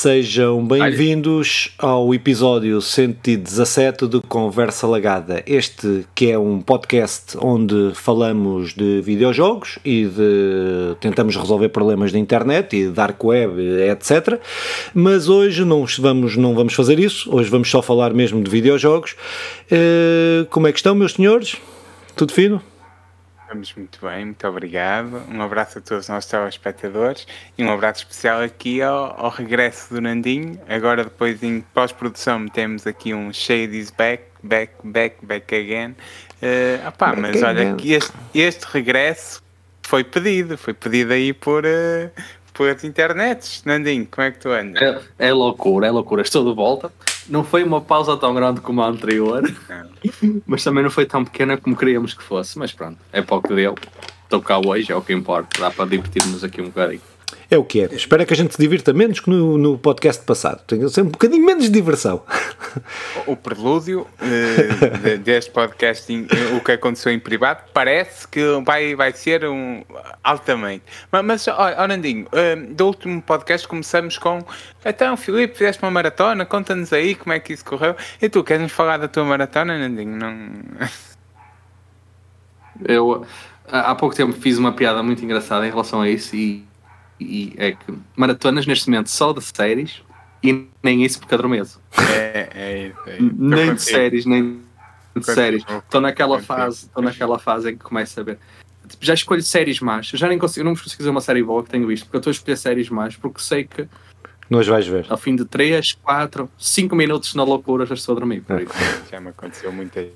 [0.00, 5.42] Sejam bem-vindos ao episódio 117 de Conversa Lagada.
[5.46, 12.18] Este que é um podcast onde falamos de videojogos e de tentamos resolver problemas da
[12.18, 13.60] internet e dark web,
[13.90, 14.40] etc.
[14.94, 19.14] Mas hoje não vamos, não vamos fazer isso, hoje vamos só falar mesmo de videojogos.
[19.70, 21.58] Uh, como é que estão, meus senhores?
[22.16, 22.62] Tudo fino?
[23.50, 25.24] Estamos muito bem, muito obrigado.
[25.28, 27.26] Um abraço a todos os nossos telespectadores
[27.58, 30.56] e um abraço especial aqui ao, ao regresso do Nandinho.
[30.68, 35.96] Agora, depois em pós-produção, temos aqui um Shades Back, Back, Back, Back Again.
[36.40, 39.42] Uh, opá, mas olha, que este, este regresso
[39.82, 42.08] foi pedido, foi pedido aí por, uh,
[42.54, 43.64] pelas internets.
[43.64, 44.80] Nandinho, como é que tu andas?
[45.18, 46.22] É, é loucura, é loucura.
[46.22, 46.92] Estou de volta.
[47.30, 49.42] Não foi uma pausa tão grande como a anterior,
[50.44, 52.58] mas também não foi tão pequena como queríamos que fosse.
[52.58, 53.76] Mas pronto, é para o que deu.
[54.24, 55.60] Estou cá hoje, é o que importa.
[55.60, 57.00] Dá para divertir-nos aqui um bocadinho.
[57.50, 57.86] É o que é.
[57.86, 60.62] Espero que a gente se divirta menos que no, no podcast passado.
[60.68, 62.22] Tenho sempre um bocadinho menos de diversão.
[63.26, 69.12] O prelúdio uh, deste podcasting, uh, o que aconteceu em privado, parece que vai, vai
[69.12, 69.82] ser um
[70.22, 70.84] altamente.
[71.10, 74.44] Mas, mas oh, Nandinho, uh, do último podcast começamos com
[74.84, 77.96] então, Filipe, fizeste uma maratona, conta-nos aí como é que isso correu.
[78.22, 80.16] E tu, queres-nos falar da tua maratona, Nandinho?
[80.16, 80.50] Não...
[82.86, 83.26] Eu
[83.66, 86.64] há pouco tempo fiz uma piada muito engraçada em relação a isso e
[87.20, 90.02] e é que maratonas neste momento só de séries
[90.42, 91.80] e nem isso porque adormeço.
[92.14, 92.98] É, é isso.
[93.06, 94.60] É nem de séries, nem
[95.14, 95.64] de séries.
[95.68, 98.38] Estou naquela fase, estou naquela fase em que começo a ver.
[98.88, 100.10] Tipo, já escolho séries más.
[100.12, 102.20] Eu já nem consigo, não consigo fazer uma série boa que tenho visto, porque eu
[102.20, 103.86] estou a escolher séries más, porque sei que
[104.48, 105.06] nós vais ver.
[105.08, 108.40] Ao fim de 3, 4, 5 minutos na loucura já estou a dormir.
[108.40, 108.72] Por isso.
[109.10, 110.12] Já me aconteceu muito aí.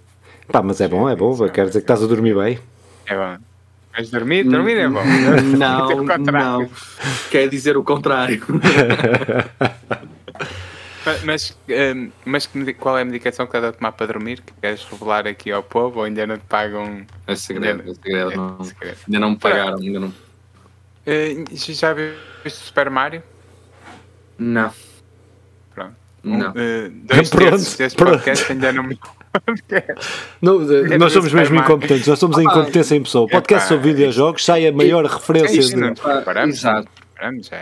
[0.49, 1.37] Pá, mas é bom, é bom.
[1.49, 2.59] Quer dizer que estás a dormir bem.
[3.07, 3.39] É bom.
[3.97, 5.05] Mas dormir, dormir é bom.
[5.57, 6.69] Não, não.
[7.31, 8.45] Quer dizer o contrário.
[11.25, 14.41] mas, hum, mas qual é a medicação que estás a tomar para dormir?
[14.41, 17.07] Que queres revelar aqui ao povo ou ainda não te pagam?
[17.27, 18.97] É segredo, ainda, é segredo, é, não, segredo.
[19.07, 20.09] Ainda não me pagaram, ainda não.
[20.09, 23.23] Uh, já viste o Super Mario?
[24.37, 24.73] Não.
[25.73, 25.95] Pronto.
[26.25, 26.51] Não.
[26.51, 28.99] Uh, dois pronto, deste podcast ainda não me
[30.41, 33.25] não, é nós somos mesmo incompetentes, nós somos a incompetência em pessoa.
[33.25, 35.61] O podcast sobre videojogos sai a maior referência.
[35.61, 36.51] É de...
[36.51, 36.89] Exato.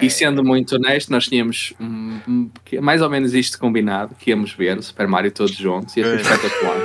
[0.00, 2.50] E sendo muito honesto, nós tínhamos um,
[2.80, 6.20] mais ou menos isto combinado, que íamos ver o Super Mario todos juntos, ia ser
[6.20, 6.80] espetacular.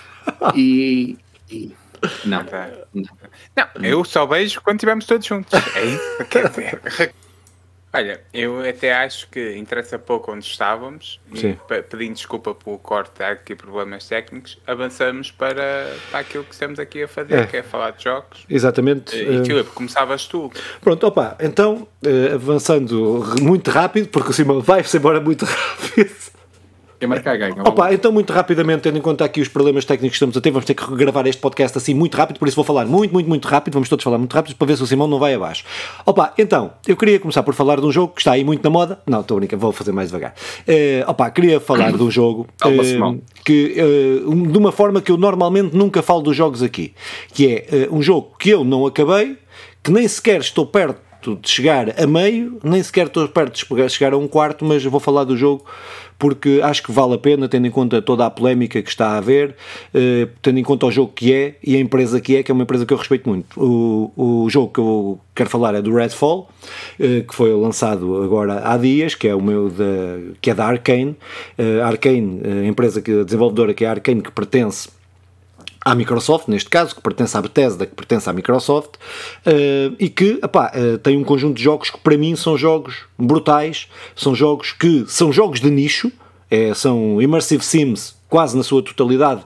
[0.56, 1.18] e,
[1.50, 1.72] e
[2.24, 2.44] não,
[2.94, 3.04] não.
[3.56, 5.52] Não, eu só vejo quando estivermos todos juntos.
[5.74, 7.22] É isso.
[7.94, 11.58] Olha, eu até acho que interessa pouco onde estávamos, Sim.
[11.70, 17.02] e pedindo desculpa pelo corte aqui problemas técnicos, avançamos para, para aquilo que estamos aqui
[17.02, 17.46] a fazer, é.
[17.46, 18.46] que é falar de jogos.
[18.48, 19.14] Exatamente.
[19.14, 19.44] E, uh...
[19.44, 20.50] Filipe, começavas tu.
[20.80, 26.32] Pronto, opa, então, uh, avançando muito rápido, porque o Simão vai-se embora muito rápido.
[27.02, 27.56] Quem marcar ganha.
[27.66, 30.52] Opa, então muito rapidamente, tendo em conta aqui os problemas técnicos que estamos a ter,
[30.52, 33.28] vamos ter que gravar este podcast assim muito rápido, por isso vou falar muito, muito,
[33.28, 35.64] muito rápido, vamos todos falar muito rápido para ver se o Simão não vai abaixo.
[36.06, 38.70] Opa, então, eu queria começar por falar de um jogo que está aí muito na
[38.70, 39.00] moda.
[39.04, 40.32] Não, estou brincando, vou fazer mais devagar.
[40.60, 43.74] Uh, opa, queria falar de um jogo uh, que,
[44.24, 46.94] uh, de uma forma que eu normalmente nunca falo dos jogos aqui,
[47.34, 49.36] que é um jogo que eu não acabei,
[49.82, 54.12] que nem sequer estou perto de chegar a meio, nem sequer estou perto de chegar
[54.12, 55.64] a um quarto, mas vou falar do jogo
[56.18, 59.18] porque acho que vale a pena, tendo em conta toda a polémica que está a
[59.18, 59.56] haver,
[59.92, 62.54] eh, tendo em conta o jogo que é e a empresa que é, que é
[62.54, 63.60] uma empresa que eu respeito muito.
[63.60, 66.48] O, o jogo que eu quero falar é do Redfall,
[66.98, 70.66] eh, que foi lançado agora há dias, que é o meu de, que é da
[70.66, 71.16] Arkane.
[71.58, 74.88] Uh, Arkane, a empresa que, a desenvolvedora que é a Arkane, que pertence
[75.84, 78.96] à Microsoft, neste caso, que pertence à Bethesda, que pertence à Microsoft,
[79.46, 83.04] uh, e que epá, uh, tem um conjunto de jogos que para mim são jogos
[83.18, 86.10] brutais, são jogos que são jogos de nicho,
[86.50, 89.42] é, são Immersive Sims quase na sua totalidade,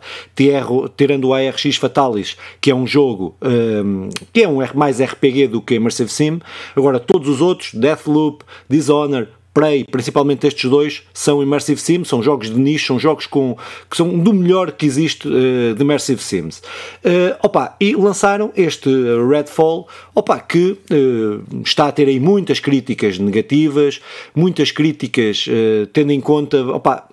[0.97, 5.61] tirando o ARX Fatalis, que é um jogo um, que é um mais RPG do
[5.61, 6.41] que Immersive Sim.
[6.77, 12.51] Agora, todos os outros, Deathloop, Dishonored, Prey, principalmente estes dois, são Immersive Sims, são jogos
[12.51, 13.57] de nicho, são jogos com,
[13.91, 16.59] que são do melhor que existe uh, de Immersive Sims.
[17.03, 18.91] Uh, opa, e lançaram este
[19.27, 23.99] Redfall, opa, que uh, está a ter aí muitas críticas negativas,
[24.35, 25.47] muitas críticas
[25.95, 27.09] tendo em conta, opa,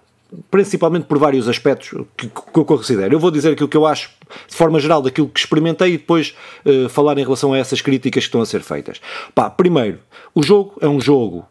[0.52, 3.16] principalmente por vários aspectos que, que, eu considero.
[3.16, 4.10] Eu vou dizer aquilo que eu acho,
[4.50, 6.36] de forma geral, daquilo que experimentei e depois
[6.66, 9.00] uh, falar em relação a essas críticas que estão a ser feitas.
[9.34, 10.00] Pá, primeiro,
[10.36, 11.46] o jogo é um jogo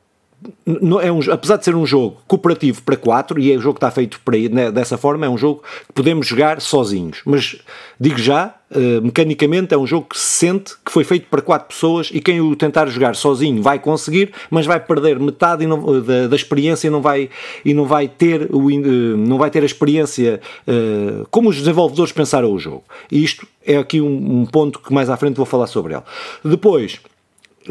[1.03, 3.79] é um, apesar de ser um jogo cooperativo para 4, e é o jogo que
[3.79, 7.21] está feito para, né, dessa forma, é um jogo que podemos jogar sozinhos.
[7.25, 7.57] Mas
[7.99, 11.69] digo já, uh, mecanicamente é um jogo que se sente que foi feito para 4
[11.69, 16.29] pessoas e quem o tentar jogar sozinho vai conseguir, mas vai perder metade não, da,
[16.29, 17.29] da, experiência e não vai,
[17.65, 22.13] e não vai, ter, o, uh, não vai ter a experiência uh, como os desenvolvedores
[22.13, 22.85] pensaram o jogo.
[23.11, 26.03] E isto é aqui um, um ponto que mais à frente vou falar sobre ele.
[26.45, 27.01] Depois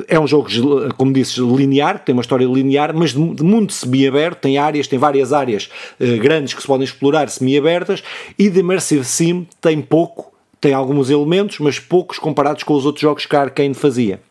[0.08, 0.50] é um jogo,
[0.98, 5.34] como disse, linear, tem uma história linear, mas de, mundo semi-aberto, tem áreas, tem várias
[5.34, 8.04] áreas uh, grandes que se podem explorar semi-abertas,
[8.38, 13.02] e de Immersive Sim tem pouco, tem alguns elementos, mas poucos comparados com os outros
[13.02, 14.22] jogos que a Arkane fazia.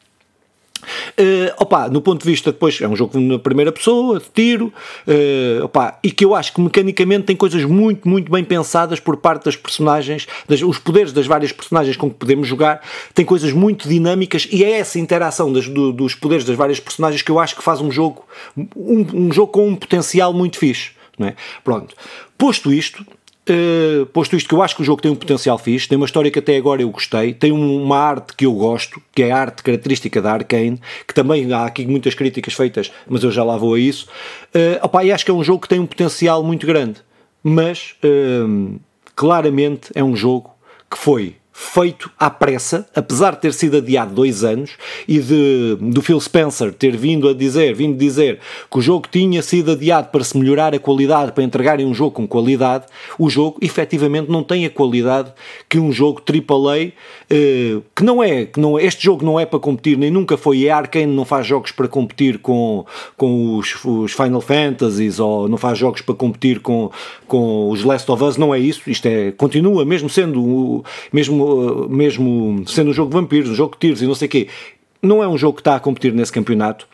[1.19, 4.73] Uh, opa, no ponto de vista depois é um jogo na primeira pessoa, de tiro,
[5.07, 9.17] uh, opa, e que eu acho que mecanicamente tem coisas muito, muito bem pensadas por
[9.17, 12.83] parte das personagens, das, os poderes das várias personagens com que podemos jogar,
[13.15, 17.23] tem coisas muito dinâmicas e é essa interação das, do, dos poderes das várias personagens
[17.23, 18.25] que eu acho que faz um jogo,
[18.57, 20.91] um, um jogo com um potencial muito fixe.
[21.23, 21.35] É?
[21.63, 21.95] Pronto,
[22.39, 23.05] posto isto,
[23.51, 26.07] Uh, posto isto que eu acho que o jogo tem um potencial fixe, tem uma
[26.07, 29.39] história que até agora eu gostei, tem uma arte que eu gosto, que é a
[29.39, 33.57] arte característica da Arkane, que também há aqui muitas críticas feitas, mas eu já lá
[33.57, 34.07] vou a isso.
[34.55, 37.01] Uh, opa, e acho que é um jogo que tem um potencial muito grande,
[37.43, 38.79] mas uh,
[39.17, 40.51] claramente é um jogo
[40.89, 44.71] que foi feito à pressa, apesar de ter sido adiado dois anos
[45.07, 49.43] e de, do Phil Spencer ter vindo a dizer, vindo dizer que o jogo tinha
[49.43, 52.87] sido adiado para se melhorar a qualidade, para entregarem um jogo com qualidade,
[53.19, 55.33] o jogo efetivamente não tem a qualidade
[55.69, 56.93] que um jogo AAA,
[57.29, 60.67] eh, que não é, que não, este jogo não é para competir, nem nunca foi,
[60.67, 62.87] a Arkane não faz jogos para competir com,
[63.19, 66.91] com os, os Final Fantasies ou não faz jogos para competir com,
[67.29, 71.50] com os Last of Us, não é isso, isto é, continua mesmo sendo, mesmo
[71.89, 74.49] mesmo sendo um jogo de vampiros, um jogo de tiros e não sei o quê,
[75.03, 76.87] não é um jogo que está a competir nesse campeonato,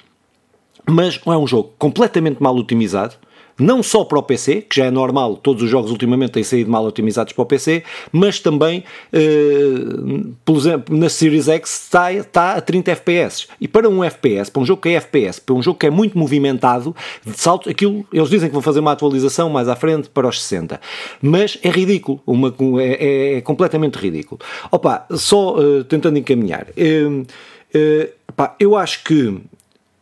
[0.88, 3.16] mas é um jogo completamente mal otimizado,
[3.58, 6.70] não só para o PC, que já é normal, todos os jogos ultimamente têm saído
[6.70, 7.82] mal otimizados para o PC,
[8.12, 13.48] mas também, uh, por exemplo, na Series X está, está a 30 FPS.
[13.60, 15.90] E para um FPS, para um jogo que é FPS, para um jogo que é
[15.90, 16.94] muito movimentado,
[17.24, 20.42] de salto, aquilo, eles dizem que vão fazer uma atualização mais à frente para os
[20.42, 20.80] 60.
[21.22, 24.40] Mas é ridículo, uma, é, é completamente ridículo.
[24.70, 26.66] Opa, só uh, tentando encaminhar.
[26.76, 29.40] Uh, uh, eu acho que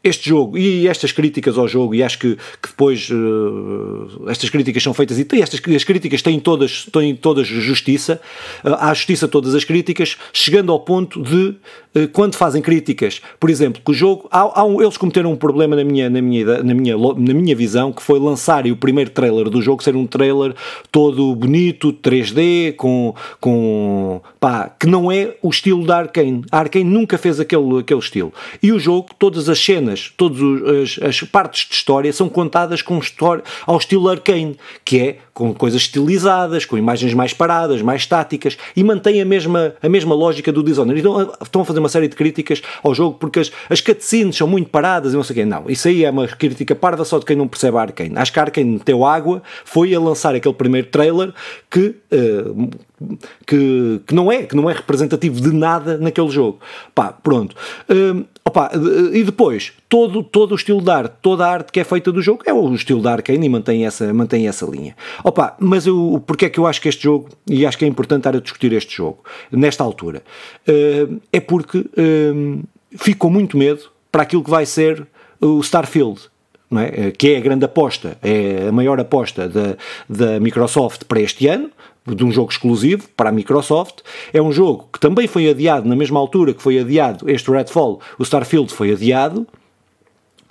[0.05, 4.83] este jogo e estas críticas ao jogo, e acho que, que depois uh, estas críticas
[4.83, 8.21] são feitas, e estas as críticas têm todas, têm todas justiça,
[8.63, 11.57] uh, há justiça todas as críticas, chegando ao ponto de,
[11.97, 15.37] uh, quando fazem críticas, por exemplo, que o jogo, há, há um, eles cometeram um
[15.37, 19.11] problema na minha, na, minha, na, minha, na minha visão, que foi lançarem o primeiro
[19.11, 20.55] trailer do jogo ser um trailer
[20.93, 26.43] todo bonito, 3D, com, com pá, que não é o estilo da Arkane.
[26.53, 28.33] A Arkane nunca fez aquele, aquele estilo.
[28.63, 30.39] E o jogo, todas as cenas cenas, todas
[30.99, 35.53] as, as, partes de história são contadas com história, ao estilo arcane, que é com
[35.53, 40.53] coisas estilizadas, com imagens mais paradas, mais estáticas, e mantém a mesma, a mesma lógica
[40.53, 41.01] do Dishonored.
[41.01, 44.47] Então estão a fazer uma série de críticas ao jogo porque as, as cutscenes são
[44.47, 45.45] muito paradas e não sei o quê.
[45.45, 48.13] Não, isso aí é uma crítica parda só de quem não percebe a Arkane.
[48.17, 51.33] Acho que a Arkane meteu água, foi a lançar aquele primeiro trailer
[51.71, 52.71] que, uh,
[53.47, 56.61] que, que, não é, que não é representativo de nada naquele jogo.
[56.95, 57.57] Pá, pronto.
[57.89, 58.71] Uh, opa,
[59.13, 62.21] e depois, todo, todo o estilo de arte, toda a arte que é feita do
[62.21, 64.95] jogo é o estilo da Arkane e mantém essa, mantém essa linha.
[65.23, 67.89] Opa, mas eu, porque é que eu acho que este jogo, e acho que é
[67.89, 69.19] importante estar a discutir este jogo,
[69.51, 70.23] nesta altura,
[70.69, 72.63] uh, é porque uh,
[72.97, 75.07] fico com muito medo para aquilo que vai ser
[75.41, 76.21] o Starfield.
[76.77, 77.09] É?
[77.09, 79.77] Eh, que é a grande aposta, é a maior aposta da,
[80.09, 81.71] da Microsoft para este ano,
[82.07, 84.01] de um jogo exclusivo para a Microsoft.
[84.33, 88.01] É um jogo que também foi adiado na mesma altura que foi adiado este Redfall,
[88.19, 89.47] o Starfield foi adiado.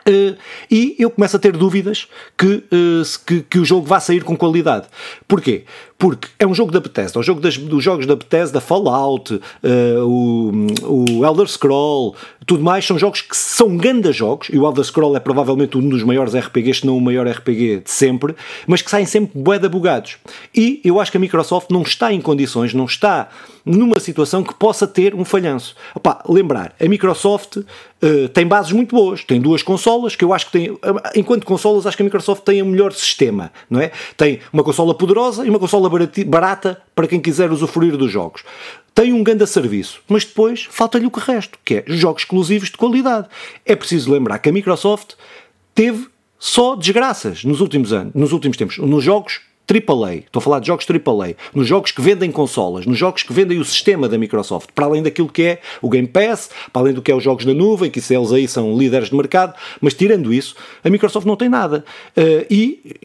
[0.07, 0.36] Uh,
[0.69, 4.36] e eu começo a ter dúvidas que, uh, que, que, o jogo vá sair com
[4.36, 4.88] qualidade.
[5.29, 5.63] Porquê?
[6.03, 9.39] Porque é um jogo da Bethesda, o jogo das, dos jogos da Bethesda, Fallout, uh,
[10.05, 10.51] o,
[11.19, 12.13] o Elder Scroll,
[12.45, 15.88] tudo mais, são jogos que são grandes jogos, e o Elder Scroll é provavelmente um
[15.88, 18.36] dos maiores RPGs, se não o maior RPG de sempre,
[18.67, 20.17] mas que saem sempre de bugados.
[20.53, 23.29] E eu acho que a Microsoft não está em condições, não está
[23.65, 25.74] numa situação que possa ter um falhanço.
[25.95, 30.48] Opa, lembrar, a Microsoft uh, tem bases muito boas, tem duas consolas, que eu acho
[30.48, 30.77] que tem,
[31.15, 33.91] enquanto consolas, acho que a Microsoft tem o melhor sistema, não é?
[34.17, 35.89] Tem uma consola poderosa e uma consola
[36.25, 38.43] barata para quem quiser usufruir dos jogos.
[38.93, 42.77] Tem um grande serviço, mas depois falta-lhe o que resto, que é jogos exclusivos de
[42.77, 43.27] qualidade.
[43.65, 45.13] É preciso lembrar que a Microsoft
[45.73, 46.07] teve
[46.38, 50.67] só desgraças nos últimos anos, nos últimos tempos, nos jogos AAA, estou a falar de
[50.67, 54.70] jogos AAA, nos jogos que vendem consolas, nos jogos que vendem o sistema da Microsoft,
[54.75, 57.46] para além daquilo que é o Game Pass, para além do que é os jogos
[57.46, 61.36] da nuvem, que eles aí são líderes de mercado, mas tirando isso, a Microsoft não
[61.36, 61.86] tem nada.
[62.17, 62.96] Uh, e,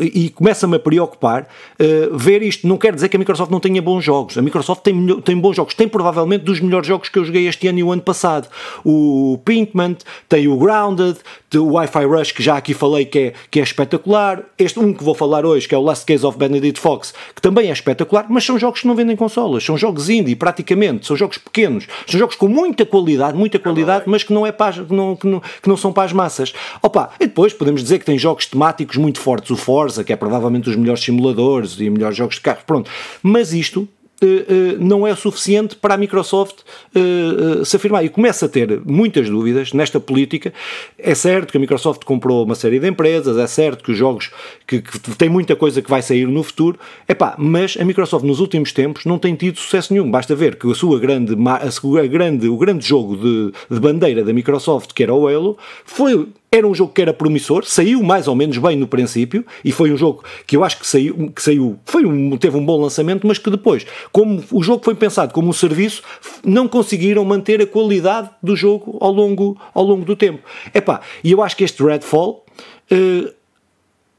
[0.00, 1.42] e começa-me a preocupar
[1.78, 2.66] uh, ver isto.
[2.66, 4.36] Não quer dizer que a Microsoft não tenha bons jogos.
[4.36, 7.68] A Microsoft tem, tem bons jogos, tem provavelmente dos melhores jogos que eu joguei este
[7.68, 8.48] ano e o ano passado.
[8.84, 9.96] O Pinkman,
[10.28, 11.18] tem o Grounded,
[11.58, 14.42] o Wi-Fi Rush, que já aqui falei que é, que é espetacular.
[14.58, 17.42] Este um que vou falar hoje, que é o Last Case of Benedict Fox, que
[17.42, 21.16] também é espetacular, mas são jogos que não vendem consolas, são jogos indie, praticamente, são
[21.16, 24.92] jogos pequenos, são jogos com muita qualidade, muita qualidade, mas que não, é para, que
[24.92, 26.52] não, que não, que não são para as massas.
[26.82, 30.16] Opa, e depois podemos dizer que tem jogos temáticos muito fortes, o Forza, que é
[30.16, 32.90] provavelmente dos melhores simuladores e melhores jogos de carro, pronto.
[33.22, 33.88] Mas isto
[34.78, 36.58] não é suficiente para a Microsoft
[36.94, 38.04] eh, se afirmar.
[38.04, 40.52] E começa a ter muitas dúvidas nesta política.
[40.98, 44.30] É certo que a Microsoft comprou uma série de empresas, é certo que os jogos
[44.66, 48.40] que, que tem muita coisa que vai sair no futuro, epá, mas a Microsoft nos
[48.40, 50.10] últimos tempos não tem tido sucesso nenhum.
[50.10, 54.24] Basta ver que a sua grande, a sua grande, o grande jogo de, de bandeira
[54.24, 58.26] da Microsoft, que era o Halo, foi era um jogo que era promissor, saiu mais
[58.26, 61.40] ou menos bem no princípio, e foi um jogo que eu acho que saiu, que
[61.40, 65.32] saiu foi um, teve um bom lançamento, mas que depois, como o jogo foi pensado
[65.32, 66.02] como um serviço,
[66.44, 70.40] não conseguiram manter a qualidade do jogo ao longo, ao longo do tempo.
[70.74, 72.44] Epá, e eu acho que este Redfall
[72.90, 73.32] uh,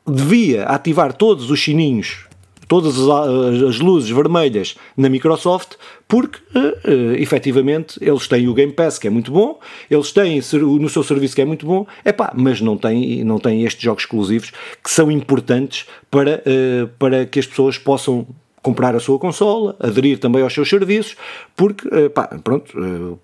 [0.09, 2.30] devia ativar todos os sininhos
[2.71, 5.73] todas as, luzes vermelhas na Microsoft,
[6.07, 9.59] porque uh, efetivamente eles têm o Game Pass que é muito bom,
[9.89, 10.39] eles têm
[10.79, 14.03] no seu serviço que é muito bom, epá, mas não têm, não têm estes jogos
[14.03, 18.25] exclusivos que são importantes para, uh, para que as pessoas possam
[18.61, 21.17] comprar a sua consola, aderir também aos seus serviços,
[21.57, 23.19] porque, pá, pronto,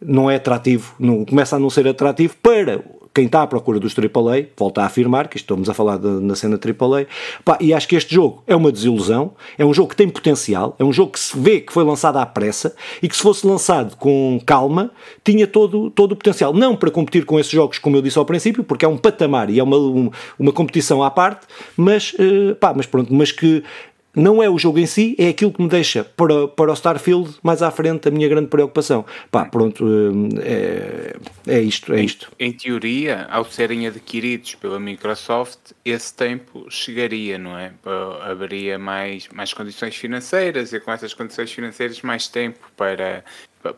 [0.00, 2.82] não é atrativo, não, começa a não ser atrativo para
[3.18, 6.36] quem está à procura dos AAA, volta a afirmar, que estamos a falar de, na
[6.36, 7.08] cena AAA,
[7.44, 10.76] pá, e acho que este jogo é uma desilusão, é um jogo que tem potencial,
[10.78, 13.44] é um jogo que se vê que foi lançado à pressa e que se fosse
[13.44, 14.92] lançado com calma,
[15.24, 16.54] tinha todo, todo o potencial.
[16.54, 19.50] Não para competir com esses jogos, como eu disse ao princípio, porque é um patamar
[19.50, 21.44] e é uma, uma, uma competição à parte,
[21.76, 23.64] mas, uh, pá, mas pronto, mas que
[24.14, 27.36] não é o jogo em si, é aquilo que me deixa para, para o Starfield
[27.42, 29.04] mais à frente a minha grande preocupação.
[29.30, 29.84] Pá, pronto,
[30.40, 32.30] eh, é, é isto, é isto.
[32.38, 37.72] Em, em, teoria, ao serem adquiridos pela Microsoft, esse tempo chegaria, não é?
[38.22, 43.24] Haveria mais, mais condições financeiras e com essas condições financeiras mais tempo para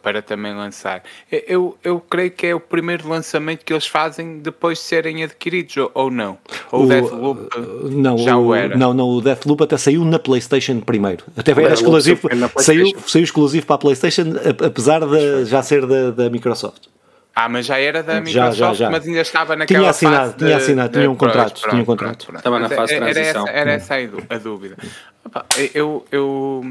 [0.02, 1.02] para também lançar.
[1.30, 5.76] Eu, eu creio que é o primeiro lançamento que eles fazem depois de serem adquiridos,
[5.76, 6.38] ou, ou não?
[6.70, 7.48] Ou o Deathloop
[7.90, 8.76] não, já o, era?
[8.76, 11.24] Não, não, o Deathloop até saiu na PlayStation primeiro.
[11.36, 14.34] Até era exclusivo, saiu, saiu exclusivo para a PlayStation,
[14.64, 16.88] apesar de já ser da, da Microsoft.
[17.34, 18.90] Ah, mas já era da Microsoft, já, já, já.
[18.90, 22.34] mas ainda estava naquela tinha assinado, fase tinha assinado, tinha um contrato, tinha um contrato.
[22.36, 23.48] Estava na fase de transição.
[23.48, 24.76] Era essa, era essa a dúvida.
[25.74, 26.64] Eu, eu,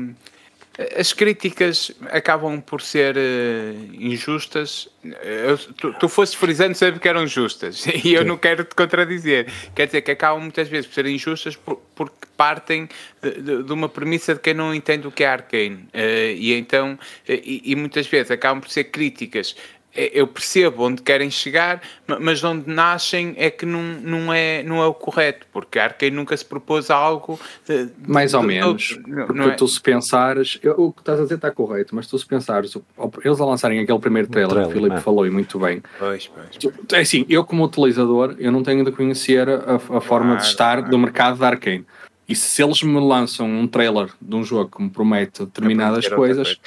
[0.98, 4.88] as críticas acabam por ser uh, injustas.
[5.04, 9.52] Eu, tu, tu foste frisando sempre que eram justas e eu não quero te contradizer.
[9.76, 12.88] Quer dizer que acabam muitas vezes por ser injustas por, porque partem
[13.22, 15.90] de, de, de, uma premissa de quem não entende o que é arcane.
[15.94, 19.58] Uh, e então, e, e, muitas vezes acabam por ser críticas
[19.96, 21.82] eu percebo onde querem chegar,
[22.20, 26.16] mas onde nascem é que não, não, é, não é o correto, porque a Arkane
[26.16, 27.40] nunca se propôs algo.
[27.68, 29.00] De, Mais ou de, menos.
[29.04, 29.52] De, porque é?
[29.52, 32.78] tu se pensares, eu, o que estás a dizer está correto, mas tu se pensares,
[33.24, 35.02] eles a lançarem aquele primeiro trailer, trailer que o Filipe é.
[35.02, 35.82] falou e muito bem.
[35.98, 36.74] Pois, pois.
[36.94, 40.84] É assim, eu como utilizador, eu não tenho de conhecer a, a forma de estar
[40.84, 41.86] do mercado da Arkane.
[42.28, 46.60] E se eles me lançam um trailer de um jogo que me promete determinadas coisas,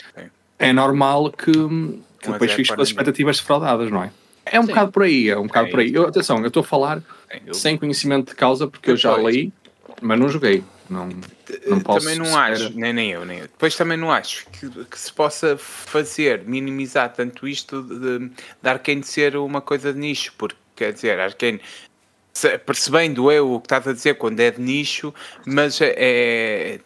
[0.59, 1.53] é normal que
[2.23, 4.11] que depois é fiz com as expectativas defraudadas, não é?
[4.47, 4.69] É um Sim.
[4.69, 5.95] bocado por aí, é um bocado é por aí.
[5.95, 7.03] Eu, atenção, eu estou a falar
[7.47, 7.53] eu...
[7.53, 9.53] sem conhecimento de causa porque eu já li,
[10.01, 10.65] mas não joguei.
[10.91, 11.09] Não,
[11.67, 13.45] não posso também não acho, nem, nem eu, nem eu.
[13.45, 19.03] Depois também não acho que, que se possa fazer, minimizar tanto isto de, de Arkane
[19.03, 21.61] ser uma coisa de nicho, porque quer dizer, Arkane
[22.65, 25.13] percebendo eu o que estás a dizer quando é de nicho,
[25.47, 26.81] mas é, é,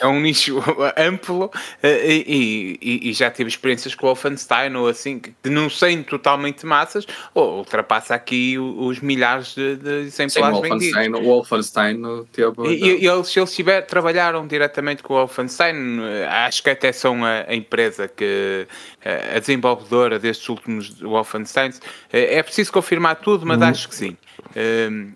[0.00, 0.58] é um nicho
[0.96, 1.50] amplo
[1.82, 6.04] eh, e, e, e, já tive experiências com o Wolfenstein ou assim, que não sendo
[6.04, 12.68] totalmente massas, ou ultrapassa aqui os milhares de, de exemplares Sim, Wolfenstein, O Wolfenstein teve...
[12.68, 17.24] E, e eles, eles tiver, trabalharam diretamente com o Wolfenstein, eh, acho que até são
[17.24, 18.66] a, a empresa que
[19.04, 21.80] eh, a desenvolvedora destes últimos Wolfensteins,
[22.12, 23.68] é preciso confirmar tudo, mas uhum.
[23.68, 24.16] acho que sim.
[24.56, 25.12] Um,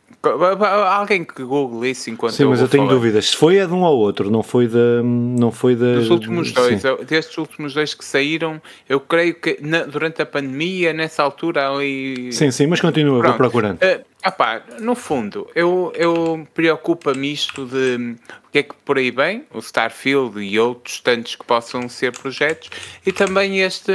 [0.89, 2.95] alguém que google isso enquanto Sim, eu mas eu tenho falar.
[2.97, 3.31] dúvidas.
[3.31, 5.03] Se foi é de um ao outro, não foi da.
[5.03, 6.89] Não foi da Dos últimos dois, Sim.
[7.07, 12.33] destes últimos dois que saíram, eu creio que na, durante a pandemia, nessa altura ali.
[12.33, 13.31] Sim, sim, mas continua, Pronto.
[13.31, 13.79] vou procurando.
[13.83, 18.97] Uh, Ah pá, no fundo, eu, eu preocupa-me isto de o que é que por
[18.97, 22.71] aí vem, o Starfield e outros tantos que possam ser projetos,
[23.05, 23.93] e também este,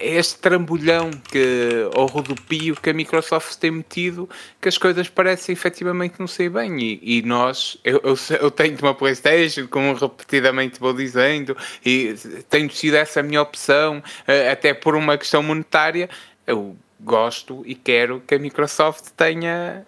[0.00, 4.28] este trambolhão que, ou rodopio que a Microsoft tem metido,
[4.60, 6.80] que as coisas parecem efetivamente não sei bem.
[6.80, 11.56] E, e nós, eu, eu, eu, tenho uma Playstation, como repetidamente vou dizendo,
[11.86, 12.14] e
[12.48, 16.10] tenho sido essa a minha opção, eh, até por uma questão monetária.
[16.46, 19.86] Eu gosto e quero que a Microsoft tenha,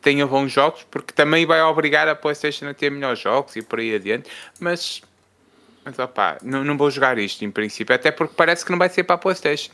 [0.00, 3.78] tenha bons jogos, porque também vai obrigar a PlayStation a ter melhores jogos e por
[3.78, 5.02] aí adiante, mas,
[5.84, 8.88] mas opa, não, não vou jogar isto em princípio, até porque parece que não vai
[8.88, 9.72] ser para a PlayStation.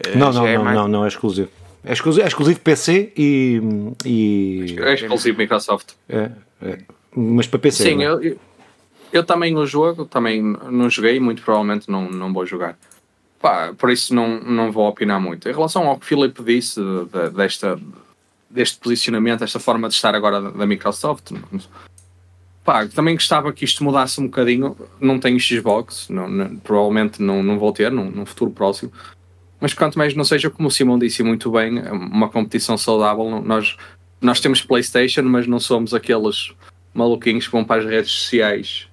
[0.00, 0.76] Eh, não, não, é não, mais...
[0.76, 1.50] não, não é exclusivo.
[1.84, 3.62] É exclusivo, é exclusivo PC e,
[4.04, 4.76] e.
[4.80, 5.92] É exclusivo Microsoft.
[6.08, 6.78] É, é,
[7.14, 7.84] mas para PC.
[7.84, 8.08] Sim, é?
[8.08, 8.38] eu, eu,
[9.12, 12.76] eu também o jogo, também não joguei, muito provavelmente não, não vou jogar.
[13.40, 15.48] Pá, por isso não, não vou opinar muito.
[15.48, 17.78] Em relação ao que o Filipe disse de, desta,
[18.48, 21.32] deste posicionamento, esta forma de estar agora da, da Microsoft,
[22.64, 24.76] pá, também gostava que isto mudasse um bocadinho.
[25.00, 28.90] Não tenho Xbox, não, não, provavelmente não, não vou ter num, num futuro próximo.
[29.60, 33.40] Mas quanto mais não seja, como o Simão disse muito bem, uma competição saudável.
[33.42, 33.76] Nós,
[34.20, 36.52] nós temos PlayStation, mas não somos aqueles
[36.92, 38.88] maluquinhos que vão para as redes sociais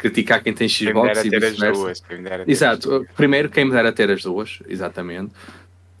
[0.00, 2.04] criticar quem tem Xbox quem e vice-versa.
[2.46, 5.32] Exato, primeiro quem me dera ter as duas, exatamente.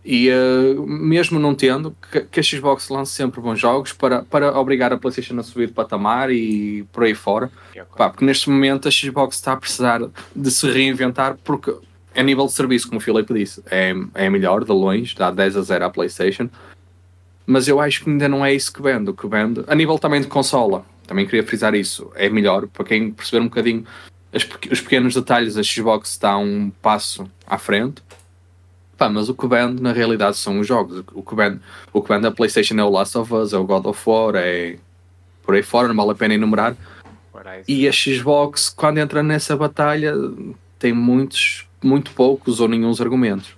[0.04, 4.58] E uh, mesmo não tendo, que, que, a Xbox lance sempre bons jogos para, para
[4.58, 7.50] obrigar a PlayStation a subir de patamar e por aí fora.
[7.96, 10.00] Pá, porque neste momento a Xbox está a precisar
[10.34, 11.74] de se reinventar porque
[12.14, 15.56] a nível de serviço, como o Filipe disse, é, é melhor de longe, dá 10
[15.58, 16.48] a 0 à PlayStation.
[17.46, 19.12] Mas eu acho que ainda não é isso que vende.
[19.12, 22.08] Que vende, a nível também de consola, também queria frisar isso.
[22.14, 23.84] É melhor para quem perceber um bocadinho
[24.32, 25.56] os pequenos detalhes.
[25.56, 28.00] A Xbox está um passo à frente.
[28.96, 31.02] Pá, mas o que vende na realidade são os jogos.
[31.12, 31.58] O que vende,
[31.92, 34.36] o que vende a PlayStation é o Last of Us, é o God of War,
[34.36, 34.76] é
[35.42, 36.76] por aí fora, não vale a pena enumerar.
[37.66, 40.14] E a Xbox, quando entra nessa batalha,
[40.78, 43.56] tem muitos, muito poucos ou nenhum argumentos.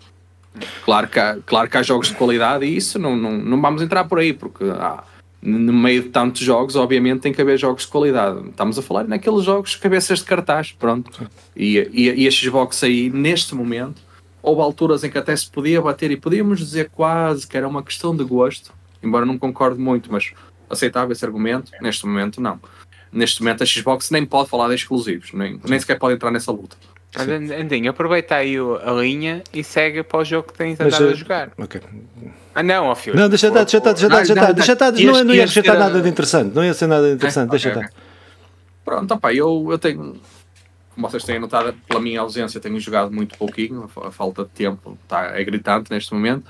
[0.86, 3.82] Claro que, há, claro que há jogos de qualidade e isso não, não, não vamos
[3.82, 5.04] entrar por aí, porque há,
[5.42, 8.48] no meio de tantos jogos, obviamente tem que haver jogos de qualidade.
[8.48, 11.10] Estamos a falar naqueles jogos cabeças de cartaz, pronto.
[11.56, 14.00] E, e, e a Xbox aí, neste momento,
[14.40, 17.82] houve alturas em que até se podia bater e podíamos dizer quase que era uma
[17.82, 20.32] questão de gosto, embora não concorde muito, mas
[20.70, 21.72] aceitava esse argumento.
[21.80, 22.60] Neste momento, não.
[23.10, 26.52] Neste momento, a Xbox nem pode falar de exclusivos, nem, nem sequer pode entrar nessa
[26.52, 26.76] luta.
[27.60, 31.52] Andinho, aproveita aí a linha e segue para o jogo que tens andado a jogar.
[31.58, 31.80] Ok.
[32.54, 33.16] Ah, não, ó filho.
[33.16, 34.52] Não, deixa estar, deixa estar, deixa estar, deixa estar.
[34.52, 36.54] Deixa estar, não, não ia acrescentar nada de interessante.
[36.54, 37.90] Não ia ser nada de interessante, deixa estar.
[38.84, 40.20] Pronto, opá, eu, eu tenho,
[40.94, 43.88] como vocês têm notado, pela minha ausência, tenho jogado muito pouquinho.
[44.04, 46.44] A falta de tempo está, é gritante neste momento.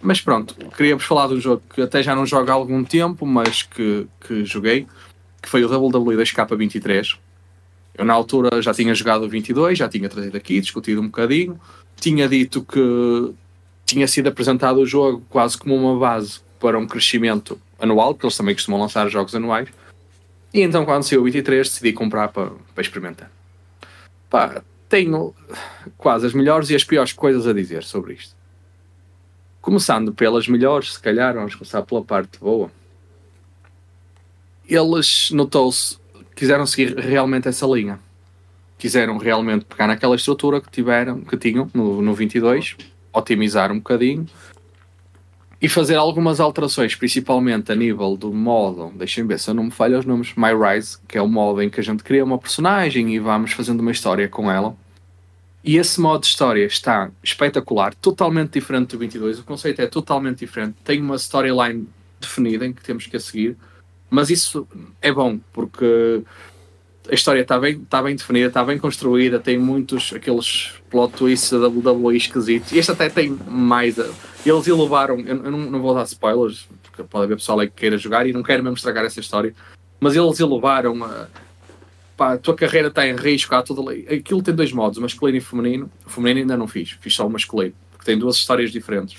[0.00, 3.24] Mas pronto, queria-vos falar de um jogo que até já não jogo há algum tempo,
[3.24, 4.86] mas que, que joguei,
[5.40, 7.16] que foi o WWE 2K23
[7.94, 11.60] eu, na altura, já tinha jogado o 22, já tinha trazido aqui, discutido um bocadinho.
[11.96, 13.34] Tinha dito que
[13.84, 18.36] tinha sido apresentado o jogo quase como uma base para um crescimento anual, porque eles
[18.36, 19.68] também costumam lançar jogos anuais.
[20.54, 23.30] E então, quando saiu o 23, decidi comprar para, para experimentar.
[24.28, 25.34] Pá, tenho
[25.96, 28.36] quase as melhores e as piores coisas a dizer sobre isto.
[29.60, 32.70] Começando pelas melhores, se calhar, vamos começar pela parte boa.
[34.68, 35.98] Eles, notou-se,
[36.34, 37.98] quiseram seguir realmente essa linha.
[38.76, 42.76] Quiseram realmente pegar naquela estrutura que tiveram, que tinham no, no 22,
[43.12, 44.26] otimizar um bocadinho
[45.60, 49.70] e fazer algumas alterações, principalmente a nível do modo, deixem ver se eu não me
[49.70, 52.38] falho os nomes, My Rise, que é o modo em que a gente cria uma
[52.38, 54.76] personagem e vamos fazendo uma história com ela.
[55.64, 59.38] E esse modo de história está espetacular, totalmente diferente do 22.
[59.38, 60.74] O conceito é totalmente diferente.
[60.82, 61.86] Tem uma storyline
[62.20, 63.56] definida em que temos que a seguir
[64.12, 64.68] mas isso
[65.00, 66.22] é bom, porque
[67.10, 71.50] a história está bem, está bem definida, está bem construída, tem muitos aqueles plot twists
[71.50, 72.72] da WWE esquisitos.
[72.72, 73.98] Este até tem mais.
[74.44, 77.98] Eles elevaram, eu, não, não, vou dar spoilers, porque pode haver pessoal aí que queira
[77.98, 79.54] jogar e não quero mesmo estragar essa história,
[80.00, 81.26] mas eles elevaram a.
[82.16, 84.06] Pá, a tua carreira está em risco, há ali.
[84.08, 85.90] Aquilo tem dois modos, masculino e feminino.
[86.06, 89.16] O feminino ainda não fiz, fiz só o masculino, porque tem duas histórias diferentes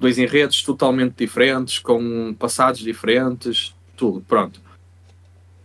[0.00, 4.58] dois enredos totalmente diferentes, com passados diferentes, tudo, pronto.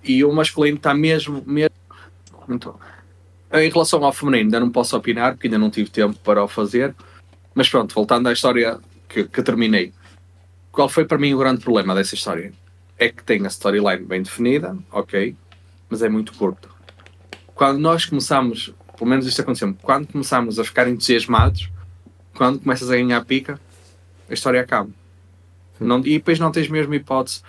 [0.05, 1.75] E o masculino está mesmo, mesmo
[2.47, 2.79] muito.
[3.51, 6.47] Em relação ao feminino, ainda não posso opinar, porque ainda não tive tempo para o
[6.47, 6.95] fazer.
[7.55, 9.93] Mas pronto, voltando à história que, que terminei.
[10.71, 12.53] Qual foi para mim o grande problema dessa história?
[12.99, 15.35] É que tem a storyline bem definida, ok,
[15.89, 16.69] mas é muito curto.
[17.53, 21.69] Quando nós começamos, pelo menos isto aconteceu quando começamos a ficar entusiasmados,
[22.35, 23.59] quando começas a ganhar pica,
[24.29, 24.89] a história acaba.
[25.79, 27.41] Não, e depois não tens mesmo hipótese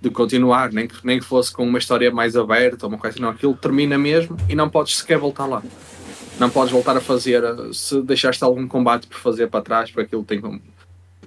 [0.00, 3.18] de continuar, nem que, nem que fosse com uma história mais aberta ou uma coisa.
[3.20, 5.62] Não, aquilo termina mesmo e não podes sequer voltar lá.
[6.38, 10.24] Não podes voltar a fazer, se deixaste algum combate por fazer para trás, porque aquilo
[10.24, 10.60] tem uma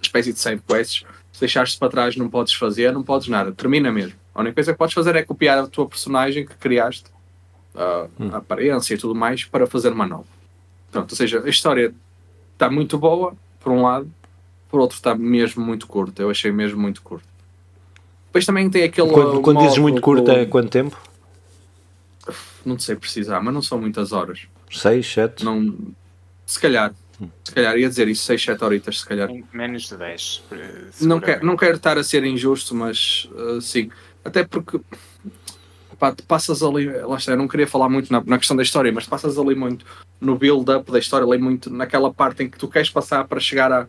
[0.02, 3.92] espécie de 100 quests, se deixaste para trás não podes fazer, não podes nada, termina
[3.92, 4.18] mesmo.
[4.34, 7.06] A única coisa que podes fazer é copiar a tua personagem que criaste,
[7.76, 10.26] a, a aparência e tudo mais, para fazer uma nova.
[10.90, 11.94] Pronto, ou seja, a história
[12.54, 14.10] está muito boa, por um lado,
[14.70, 16.22] por outro está mesmo muito curta.
[16.22, 17.28] Eu achei mesmo muito curto.
[18.32, 19.10] Depois também tem aquele.
[19.12, 20.98] Quando, quando dizes muito curta, do- é quanto tempo?
[22.66, 24.42] Não sei precisar, mas não são muitas horas.
[24.72, 25.44] 6, 7?
[25.44, 25.76] Não,
[26.46, 26.94] se calhar,
[27.44, 29.30] se calhar ia dizer isso, 6, 7 horitas, se calhar.
[29.52, 30.44] Menos de 10.
[30.52, 33.90] eh, Não quero, não quero estar a ser injusto, mas uh, sim.
[34.24, 34.80] Até porque
[36.00, 38.64] pá, tu passas ali, lá está, eu não queria falar muito na, na questão da
[38.64, 39.86] história, mas passas ali muito
[40.22, 43.72] no build-up da história, ali muito naquela parte em que tu queres passar para chegar
[43.72, 43.88] a, a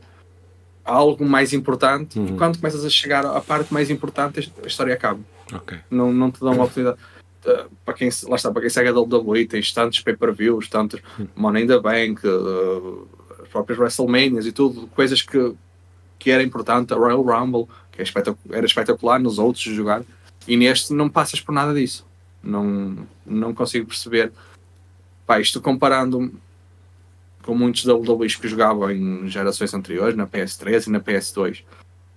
[0.84, 5.20] algo mais importante, e quando começas a chegar à parte mais importante, a história acaba.
[5.52, 5.78] Ok.
[5.90, 6.98] Não, não te dão a oportunidade.
[7.44, 11.00] Uh, para quem, lá está, para quem segue a WWE, tens tantos pay-per-views, tantos
[11.36, 13.08] Money in the Bank, uh,
[13.42, 15.54] as próprias WrestleManias e tudo, coisas que,
[16.18, 20.02] que era importante, a Royal Rumble, que é espetac- era espetacular nos outros jogar,
[20.48, 22.04] e neste não passas por nada disso.
[22.42, 24.32] Não, não consigo perceber.
[25.24, 26.32] Pá, isto comparando
[27.42, 31.62] com muitos WWEs que jogavam em gerações anteriores, na PS3 e na PS2,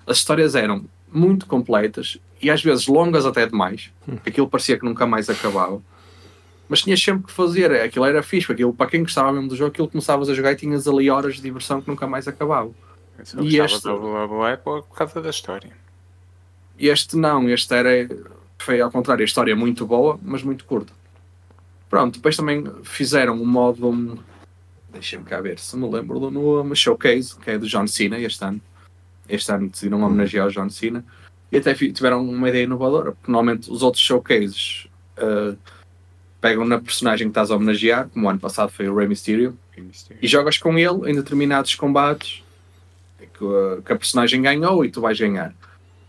[0.07, 3.91] as histórias eram muito completas e às vezes longas até demais.
[4.25, 5.81] Aquilo parecia que nunca mais acabava.
[6.67, 9.71] Mas tinhas sempre que fazer, aquilo era fixe, aquilo, para quem gostava mesmo do jogo,
[9.71, 12.73] aquilo começavas a jogar e tinhas ali horas de diversão que nunca mais acabavam.
[13.19, 15.71] Eu só E este- WWE por causa da história.
[16.77, 17.89] Este não, este era
[18.57, 20.91] foi ao contrário, a história é muito boa, mas muito curta.
[21.89, 24.19] Pronto, depois também fizeram um modo.
[24.95, 26.73] Deixa-me cá ver se me lembro do nome.
[26.73, 28.61] Showcase, que é do John Cena este ano.
[29.27, 31.03] Este ano decidiram homenagear o John Cena.
[31.51, 35.57] E até tiveram uma ideia inovadora, porque normalmente os outros showcases uh,
[36.39, 39.57] pegam na personagem que estás a homenagear, como o ano passado foi o Rey Mysterio,
[40.21, 42.41] e jogas com ele em determinados combates
[43.17, 45.53] que, uh, que a personagem ganhou e tu vais ganhar.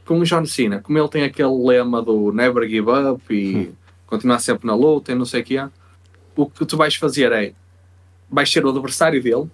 [0.05, 3.73] Com o John Cena, como ele tem aquele lema do never give up e
[4.07, 5.69] continuar sempre na luta e não sei o que é,
[6.37, 7.53] o que tu vais fazer é
[8.31, 9.49] vais ser o adversário dele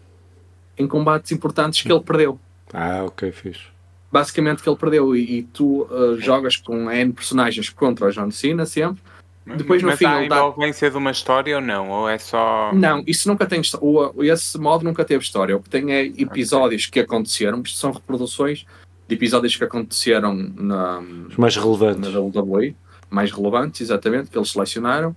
[0.79, 2.39] em combates importantes que ele perdeu.
[2.73, 3.65] Ah, ok, fixe.
[4.11, 8.31] Basicamente que ele perdeu e, e tu uh, jogas com N personagens contra o John
[8.31, 9.03] Cena sempre.
[9.45, 11.91] Depois no Mas fim há ele dá- envolvência de uma história ou não?
[11.91, 12.71] Ou é só.
[12.73, 15.57] Não, isso nunca tem o Esse modo nunca teve história.
[15.57, 18.65] O que tem é episódios que aconteceram, isto são reproduções
[19.09, 22.15] de episódios que aconteceram na, Os mais na relevantes.
[22.15, 22.77] WWE,
[23.11, 25.15] mais relevantes, exatamente, que eles selecionaram.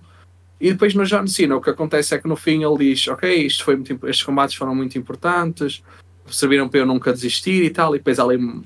[0.60, 3.32] E depois no John Cena, o que acontece é que no fim ele diz: Ok,
[3.46, 5.82] isto foi muito, estes combates foram muito importantes,
[6.30, 7.94] serviram para eu nunca desistir e tal.
[7.94, 8.64] E depois ali um-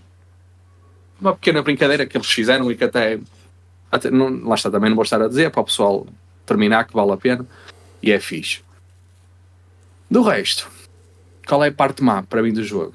[1.20, 3.18] uma pequena brincadeira que eles fizeram e que até,
[3.90, 6.06] até não, lá está, também não vou estar a dizer para o pessoal
[6.46, 7.46] terminar que vale a pena
[8.02, 8.60] e é fixe.
[10.10, 10.68] Do resto,
[11.46, 12.94] qual é a parte má para mim do jogo?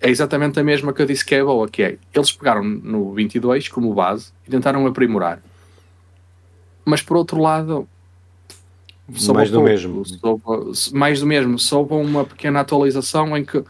[0.00, 3.12] É exatamente a mesma que eu disse que é boa, que é eles pegaram no
[3.14, 5.40] 22 como base e tentaram aprimorar.
[6.84, 7.86] Mas por outro lado,
[9.34, 10.04] Mais do pouco, mesmo.
[10.06, 13.62] soube- mais do mesmo, soube uma pequena atualização em que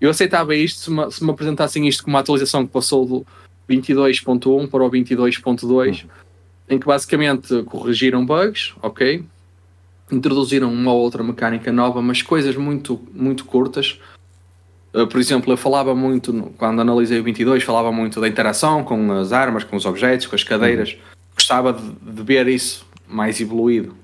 [0.00, 3.26] eu aceitava isto se me, se me apresentassem isto como uma atualização que passou do
[3.68, 6.06] 22.1 para o 22.2,
[6.68, 9.24] em que basicamente corrigiram bugs, ok?
[10.10, 14.00] Introduziram uma ou outra mecânica nova, mas coisas muito, muito curtas.
[14.94, 19.12] Uh, por exemplo, eu falava muito, quando analisei o 22, falava muito da interação com
[19.12, 20.96] as armas, com os objetos, com as cadeiras.
[21.38, 23.96] Gostava de, de ver isso mais evoluído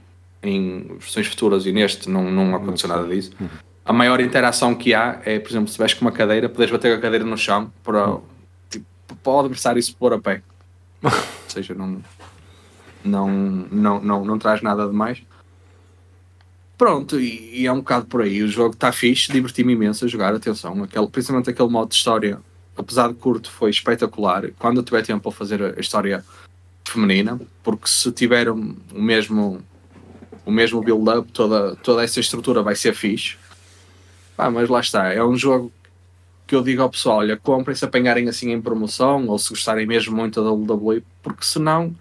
[0.43, 3.33] em versões futuras e neste não, não aconteceu nada disso.
[3.85, 6.93] A maior interação que há é, por exemplo, se estiveres com uma cadeira, poderes bater
[6.93, 8.19] com a cadeira no chão para,
[8.71, 8.87] tipo,
[9.23, 10.43] para o adversário se pôr a pé.
[11.03, 11.11] Ou
[11.49, 12.01] seja, não,
[13.05, 15.23] não, não, não, não traz nada de mais.
[16.79, 18.43] Pronto, e, e é um bocado por aí.
[18.43, 20.35] O jogo está fixe, diverti-me imenso a jogar.
[20.35, 22.39] Atenção, aquele, principalmente aquele modo de história,
[22.77, 24.51] apesar de curto, foi espetacular.
[24.59, 26.25] Quando eu tiver tempo para fazer a história
[26.95, 28.57] feminina, porque se tiver o
[28.93, 29.61] mesmo,
[30.47, 33.37] o mesmo build-up, toda, toda essa estrutura vai ser fixe.
[34.37, 35.71] Pá, mas lá está, é um jogo
[36.47, 39.87] que eu digo ao pessoal: olha, comprem se apanharem assim em promoção ou se gostarem
[39.87, 41.95] mesmo muito da WWE, porque senão,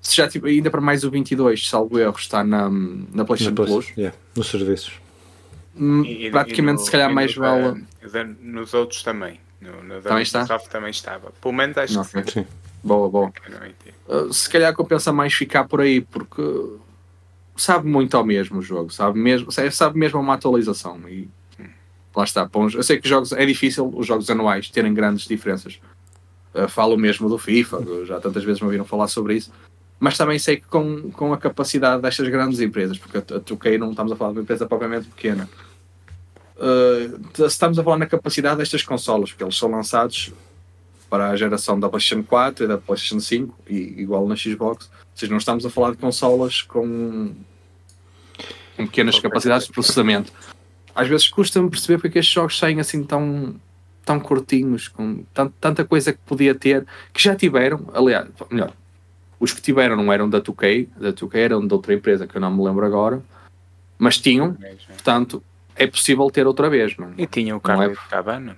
[0.00, 3.86] se já tiver, ainda para mais o 22, salvo erro, está na, na PlayStation Depois,
[3.86, 3.96] Plus.
[3.98, 4.92] yeah, nos serviços.
[5.76, 7.84] Hum, E- praticamente, e no- se calhar, mais no vale.
[8.12, 9.40] da- nos outros também.
[9.60, 10.46] No, no Também está?
[10.58, 11.32] Também estava.
[11.40, 12.22] Pelo menos acho Ok.
[12.22, 12.40] que sim.
[12.40, 12.46] Sim.
[12.82, 13.32] Boa, boa.
[14.08, 16.42] Uh, se calhar compensa mais ficar por aí, porque
[17.56, 21.00] sabe muito ao mesmo jogo, sabe mesmo, sabe mesmo a uma atualização.
[21.08, 21.28] E
[22.14, 22.48] lá está.
[22.74, 25.80] Eu sei que os jogos é difícil os jogos anuais terem grandes diferenças
[26.52, 29.52] Uh, falo mesmo do FIFA, já tantas vezes me ouviram falar sobre isso.
[30.00, 33.90] Mas também sei que com, com a capacidade destas grandes empresas, porque a 2K não
[33.90, 35.48] estamos a falar de uma empresa propriamente pequena,
[36.56, 40.32] uh, estamos a falar na capacidade destas consolas, porque eles são lançados
[41.10, 44.86] para a geração da PlayStation 4 e da PlayStation 5, e igual na Xbox.
[44.86, 47.34] Ou seja, não estamos a falar de consolas com,
[48.76, 50.32] com pequenas capacidades de processamento.
[50.94, 53.56] Às vezes custa-me perceber porque estes jogos saem assim tão,
[54.04, 55.24] tão curtinhos, com
[55.60, 58.72] tanta coisa que podia ter, que já tiveram, aliás, melhor,
[59.40, 62.40] os que tiveram não eram da 2K, da 2K eram de outra empresa que eu
[62.40, 63.22] não me lembro agora,
[63.98, 64.56] mas tinham,
[64.88, 65.42] portanto,
[65.74, 66.96] é possível ter outra vez.
[66.96, 67.12] Não?
[67.16, 68.10] E tinha o Carlos é...
[68.10, 68.56] Cabana,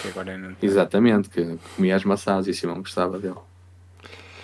[0.00, 3.34] que agora não Exatamente, que comia as maçãs e Simão gostava dele.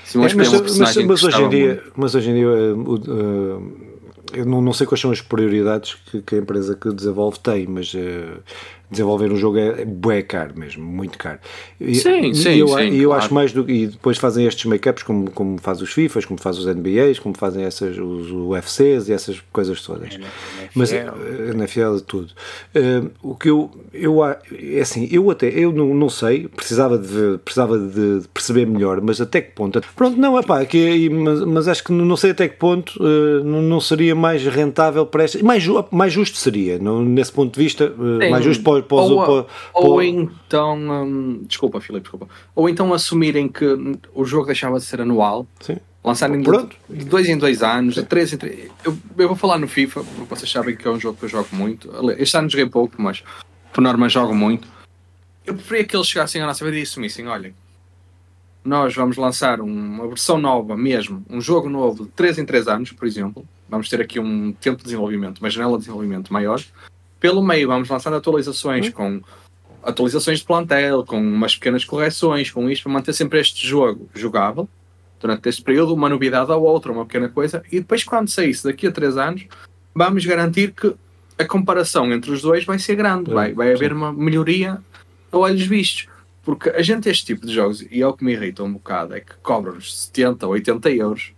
[0.04, 3.90] Simão é, mas, mas, mas, hoje em dia, mas hoje em dia uh, uh,
[4.32, 7.66] eu não, não sei quais são as prioridades que, que a empresa que desenvolve tem,
[7.66, 8.42] mas uh,
[8.90, 9.86] desenvolver um jogo é,
[10.18, 11.38] é caro mesmo, muito caro.
[11.80, 13.24] E, sim, sim, eu, sim, eu claro.
[13.24, 16.58] acho mais do e depois fazem estes make-ups como, como faz os FIFAs, como faz
[16.58, 20.14] os NBAs, como fazem essas, os UFCs e essas coisas todas.
[20.14, 20.26] NFL.
[20.74, 22.32] Mas NFL tudo.
[22.74, 27.38] Uh, o que eu, eu é assim, eu até eu não, não sei, precisava de
[27.44, 29.80] precisava de perceber melhor, mas até que ponto?
[29.94, 33.44] Pronto, não é pá, que, mas, mas acho que não sei até que ponto uh,
[33.44, 37.62] não, não seria mais rentável para esta, mais, mais justo seria, não, nesse ponto de
[37.62, 42.28] vista, uh, mais justo para ou, ou, ou então, hum, desculpa, Filipe, desculpa.
[42.54, 43.64] Ou então assumirem que
[44.14, 45.78] o jogo deixava de ser anual, Sim.
[46.02, 46.50] lançarem de,
[46.88, 48.70] de, dois em dois anos, de três em três.
[48.84, 51.28] Eu, eu, vou falar no FIFA, porque vocês sabem que é um jogo que eu
[51.28, 51.90] jogo muito.
[52.18, 53.22] Este ano joguei pouco, mas
[53.72, 54.68] por norma jogo muito.
[55.46, 57.54] Eu preferia que eles chegassem à nossa vida e assumissem: olha,
[58.64, 62.92] nós vamos lançar uma versão nova mesmo, um jogo novo de 3 em 3 anos,
[62.92, 63.46] por exemplo.
[63.68, 66.60] Vamos ter aqui um tempo de desenvolvimento, uma janela de desenvolvimento maior
[67.20, 68.92] pelo meio vamos lançando atualizações hum.
[68.92, 69.20] com
[69.82, 74.68] atualizações de plantel, com umas pequenas correções, com isto, para manter sempre este jogo jogável
[75.20, 78.86] durante este período, uma novidade ou outra, uma pequena coisa, e depois quando saísse daqui
[78.86, 79.46] a 3 anos,
[79.94, 80.94] vamos garantir que
[81.38, 84.78] a comparação entre os dois vai ser grande, vai, vai haver uma melhoria
[85.30, 86.06] a olhos vistos.
[86.42, 89.14] Porque a gente, este tipo de jogos, e é o que me irrita um bocado,
[89.14, 91.32] é que cobram-nos 70 ou 80 euros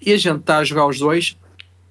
[0.00, 1.36] e a gente está a jogar os dois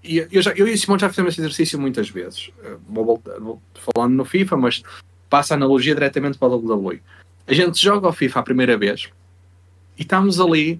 [0.06, 2.52] e eu, já, eu e o Simão já fizemos esse exercício muitas vezes.
[2.63, 3.62] Eh, vou, voltar, vou
[3.94, 4.84] falando no FIFA, mas
[5.30, 7.02] passa a analogia diretamente para o WWE.
[7.48, 9.10] A gente joga o FIFA a primeira vez
[9.98, 10.80] e estamos ali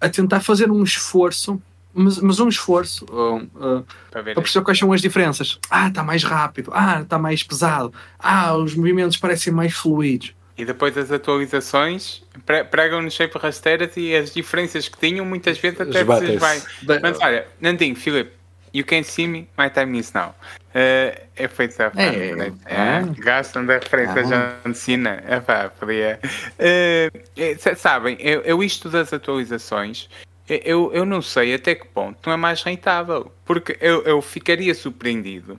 [0.00, 1.60] a tentar fazer um esforço,
[1.92, 5.58] mas, mas um esforço uh, uh, para, para perceber quais são as diferenças.
[5.70, 6.70] Ah, está mais rápido.
[6.74, 7.92] Ah, está mais pesado.
[8.18, 10.34] Ah, os movimentos parecem mais fluidos.
[10.58, 12.22] E depois das atualizações
[12.70, 16.62] pregam-nos sempre rasteiras e as diferenças que tinham muitas vezes até vocês vai.
[17.02, 18.32] Mas olha, Nandinho, Filipe,
[18.76, 20.34] You Can See Me, My Time Is Now.
[20.74, 22.52] Uh, é feito a é, né?
[22.66, 23.02] é, é.
[23.22, 24.58] Gastam da referência ah.
[24.62, 25.22] John Cena.
[25.26, 26.20] É pá, podia.
[26.58, 30.10] Uh, sabem, eu, eu isto das atualizações,
[30.46, 33.32] eu, eu não sei até que ponto não é mais rentável.
[33.46, 35.56] Porque eu, eu ficaria surpreendido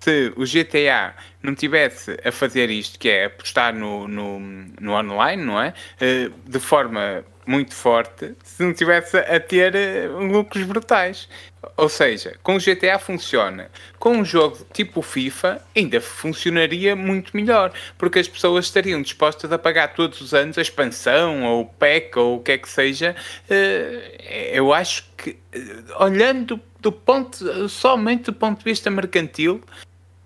[0.00, 4.40] se o GTA não tivesse a fazer isto, que é apostar no, no,
[4.80, 5.72] no online, não é?
[6.00, 11.28] Uh, de forma muito forte, se não tivesse a ter lucros brutais.
[11.76, 13.70] Ou seja, com o GTA funciona.
[13.98, 19.58] Com um jogo tipo FIFA, ainda funcionaria muito melhor, porque as pessoas estariam dispostas a
[19.58, 23.16] pagar todos os anos a expansão, ou o pack, ou o que é que seja.
[23.50, 25.58] Eh, eu acho que, eh,
[25.98, 29.60] olhando do ponto, somente do ponto de vista mercantil,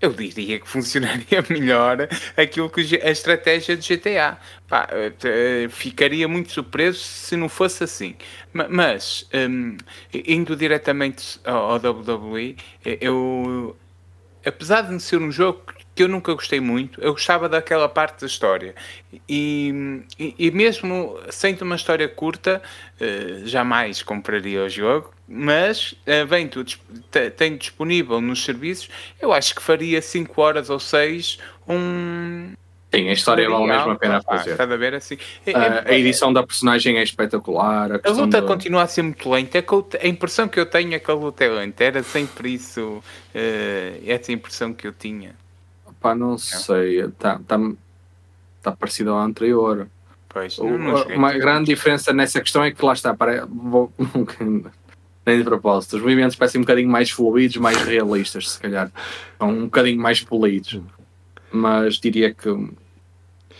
[0.01, 4.39] eu diria que funcionaria melhor aquilo que a estratégia de GTA.
[4.67, 8.15] Pá, eh, ficaria muito surpreso se não fosse assim.
[8.53, 9.77] Mas, um,
[10.13, 13.77] indo diretamente ao, WWE, eu,
[14.45, 15.63] apesar de ser um jogo
[16.01, 18.75] que eu nunca gostei muito, eu gostava daquela parte da história.
[19.29, 22.63] E, e, e mesmo sendo uma história curta,
[22.99, 26.73] uh, jamais compraria o jogo, mas uh, vem tudo,
[27.37, 28.89] tem disponível nos serviços,
[29.21, 32.55] eu acho que faria 5 horas ou 6 um.
[32.93, 34.53] Sim, a história vale mesmo a pena fazer.
[34.53, 35.19] Está a ver assim.
[35.45, 37.93] É, uh, a edição da personagem é espetacular.
[37.93, 38.47] A, a luta do...
[38.47, 39.59] continua a ser muito lenta.
[39.59, 39.65] É
[40.03, 41.85] a impressão que eu tenho é que a luta é lenta.
[41.85, 43.03] Era sempre isso.
[43.35, 45.37] Uh, essa impressão que eu tinha.
[46.01, 47.01] Pá, não sei.
[47.01, 47.59] Está tá,
[48.63, 49.89] tá parecido ao anterior.
[50.29, 53.15] Pois, não, não uma grande diferença nessa questão é que lá está.
[53.15, 53.93] Para, vou,
[55.27, 55.97] nem de propósito.
[55.97, 58.91] Os movimentos parecem um bocadinho mais fluidos, mais realistas, se calhar.
[59.39, 60.81] São um bocadinho mais polidos.
[61.53, 62.49] Mas diria que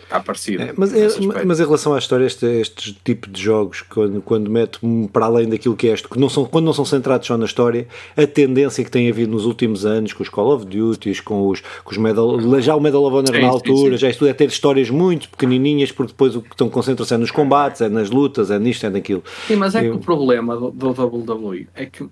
[0.03, 0.63] está parecido.
[0.63, 1.09] É, mas, é,
[1.45, 4.79] mas em relação à história, este, este tipo de jogos, quando, quando mete
[5.13, 7.47] para além daquilo que é este, que não são, quando não são centrados só na
[7.47, 7.87] história,
[8.17, 11.61] a tendência que tem havido nos últimos anos, com os Call of Duty, com os,
[11.85, 13.97] com os Medal, já o Medal of Honor sim, na altura, sim, sim.
[13.99, 17.31] já isto é ter histórias muito pequenininhas, porque depois o que estão concentrados é nos
[17.31, 19.23] combates, é nas lutas, é nisto, é naquilo.
[19.47, 19.93] Sim, mas é Eu...
[19.93, 22.09] que o problema do, do WWE é que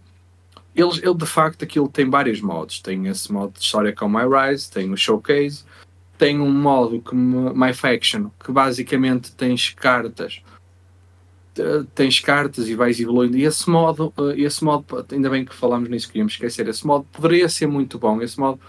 [0.74, 2.80] eles, ele de facto aquilo tem vários modos.
[2.80, 5.64] Tem esse modo de história com My Rise, tem o Showcase,
[6.18, 10.42] tem um modo como My Faction, que basicamente tens cartas
[11.94, 15.88] tens cartas e vais evoluindo e esse modo, eh, esse modo, ainda bem que falamos
[15.88, 18.60] nisso, queríamos esquecer, esse modo poderia ser muito bom, esse modo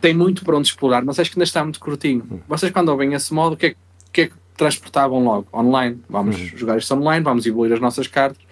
[0.00, 2.24] tem muito para onde explorar, mas acho que ainda está muito curtinho.
[2.30, 2.40] Hum.
[2.48, 3.74] Vocês quando ouvem esse modo, o que é,
[4.12, 5.48] que, é que transportavam logo?
[5.52, 6.56] Online, vamos uhum.
[6.56, 8.42] jogar isto online, vamos evoluir as nossas cartas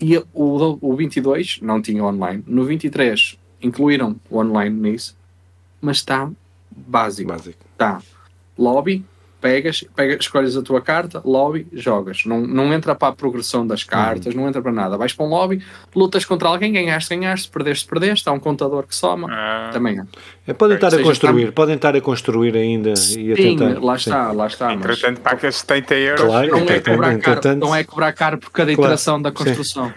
[0.00, 5.16] e o, o 22 não tinha online, no 23 incluíram o online nisso,
[5.80, 6.30] mas está
[6.76, 7.28] básico.
[7.30, 7.58] Básico.
[7.76, 8.00] Tá.
[8.58, 9.04] Lobby,
[9.44, 12.24] pegas, pegas, escolhes a tua carta, lobby, jogas.
[12.24, 14.40] Não, não entra para a progressão das cartas, uhum.
[14.40, 14.96] não entra para nada.
[14.96, 15.62] Vais para um lobby,
[15.94, 18.26] lutas contra alguém, ganhaste, ganhaste, perdeste, perdeste.
[18.26, 19.28] Há um contador que soma.
[19.30, 19.68] Ah.
[19.70, 20.04] Também é.
[20.46, 23.84] é podem estar a construir, podem estar a construir ainda e a Sim, tentar.
[23.84, 24.36] lá está, sim.
[24.36, 24.72] lá está.
[24.72, 25.32] Entretanto, mas...
[25.32, 26.24] pagas 70 euros.
[26.24, 29.92] Claro, não, é cobrar caro, não é cobrar caro por cada iteração claro, da construção.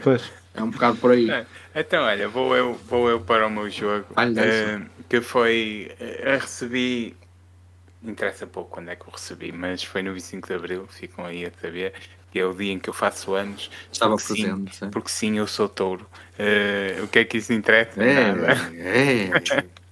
[0.53, 1.29] É um bocado por aí.
[1.29, 1.45] É.
[1.73, 4.05] Então, olha, vou eu, vou eu para o meu jogo.
[4.11, 5.91] uh, que foi.
[5.99, 7.15] Uh, recebi.
[8.03, 11.45] Interessa pouco quando é que eu recebi, mas foi no 25 de Abril, ficam aí
[11.45, 11.93] a saber.
[12.31, 13.71] Que é o dia em que eu faço anos.
[13.91, 14.75] Estava presente.
[14.75, 16.05] Sim, porque sim, eu sou touro.
[16.37, 18.01] Uh, o que é que isso interessa?
[18.03, 18.53] É, Nada.
[18.75, 19.67] É.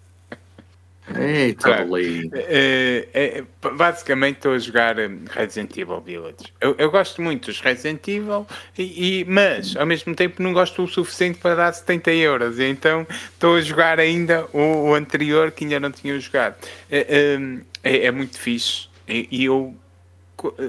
[1.14, 1.98] Eita, claro.
[2.34, 6.52] é, é, basicamente estou a jogar hum, Resident Evil Village.
[6.60, 10.84] Eu, eu gosto muito dos Resident Evil, e, e, mas ao mesmo tempo não gosto
[10.84, 12.60] o suficiente para dar 70 euros.
[12.60, 16.56] Então estou a jogar ainda o, o, anterior que ainda não tinha jogado.
[16.90, 18.88] É, hum, é, é muito fixe.
[19.08, 19.76] E, eu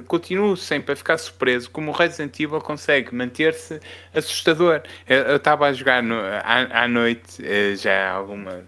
[0.06, 3.80] continuo sempre a ficar surpreso como o Resident Evil consegue manter-se
[4.14, 4.82] assustador.
[5.08, 8.64] Eu estava a jogar no, à, à, noite, eh, já alguma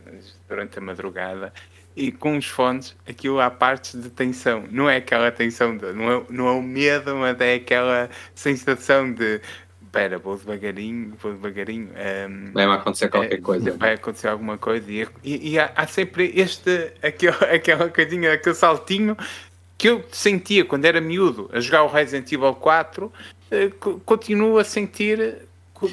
[0.48, 1.52] durante a madrugada,
[1.94, 4.64] e com os fones, aquilo há partes de tensão.
[4.70, 9.12] Não é aquela tensão, de, não, é, não é o medo, mas é aquela sensação
[9.12, 9.40] de
[9.82, 11.88] espera, vou devagarinho, vou devagarinho.
[12.28, 13.76] Um, vai acontecer qualquer é, coisa.
[13.76, 14.90] Vai acontecer alguma coisa.
[14.90, 19.16] E, e, e há, há, sempre este, aquele, aquela coisinha, aquele saltinho
[19.76, 23.12] que eu sentia quando era miúdo a jogar o Resident Evil 4,
[23.50, 23.70] eh,
[24.04, 25.47] continuo a sentir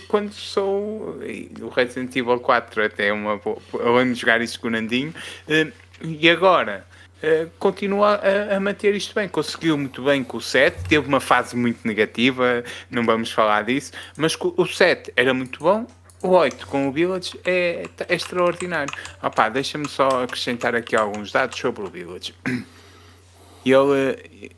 [0.07, 1.19] quando sou
[1.61, 3.39] o Resident Evil 4 até uma
[3.73, 5.13] eu ando jogar isso com o Nandinho
[5.47, 5.67] eh,
[6.01, 6.85] e agora
[7.21, 8.21] eh, continua
[8.51, 9.27] a, manter isto bem.
[9.27, 13.93] Conseguiu muito bem com o 7, teve uma fase muito negativa, não vamos falar disso,
[14.15, 15.87] mas o 7 era muito bom.
[16.21, 18.93] O 8 com o Village é, é extraordinário.
[19.21, 22.33] Opa, deixa-me só acrescentar aqui alguns dados sobre o Village.
[23.65, 24.51] Ele,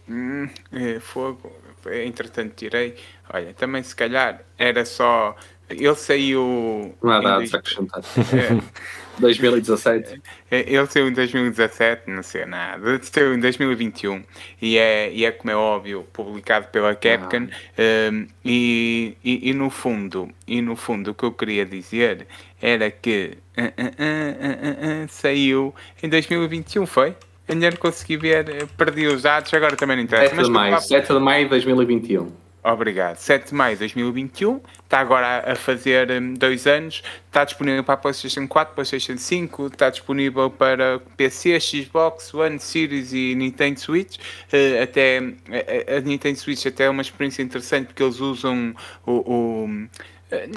[0.74, 1.50] é, fogo,
[1.94, 2.96] entretanto tirei,
[3.32, 5.36] olha, também se calhar era só,
[5.70, 6.96] ele saiu...
[7.02, 8.02] Não há dados a acrescentar.
[8.02, 8.62] É,
[9.20, 10.22] 2017.
[10.50, 13.00] É, ele saiu em 2017, não sei nada.
[13.02, 14.24] Saiu em 2021
[14.62, 17.48] e é, e é como é óbvio, publicado pela Capcom.
[17.78, 18.12] Ah.
[18.12, 22.28] Um, e, e, e, no fundo, e no fundo o que eu queria dizer
[22.62, 27.16] era que uh, uh, uh, saiu em 2021, foi?
[27.48, 30.36] Ainda não consegui ver, eh, perdi os dados, agora também não interessa.
[30.36, 32.32] 7 de maio, 7 de maio de 2021.
[32.64, 33.16] Obrigado.
[33.16, 37.94] 7 de maio de 2021, está agora a fazer um, dois anos, está disponível para
[37.94, 44.18] a PlayStation 4, PlayStation 5, está disponível para PC, Xbox One, Series e Nintendo Switch.
[44.18, 49.12] Uh, até a, a, Nintendo Switch até é uma experiência interessante porque eles usam o,
[49.12, 49.68] o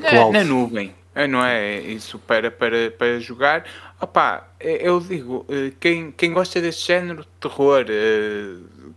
[0.03, 0.92] na, na, nuvem,
[1.29, 3.64] não é isso para, para, para jogar.
[4.01, 8.57] Opa, eu digo, eh, quem, quem gosta deste género de terror eh,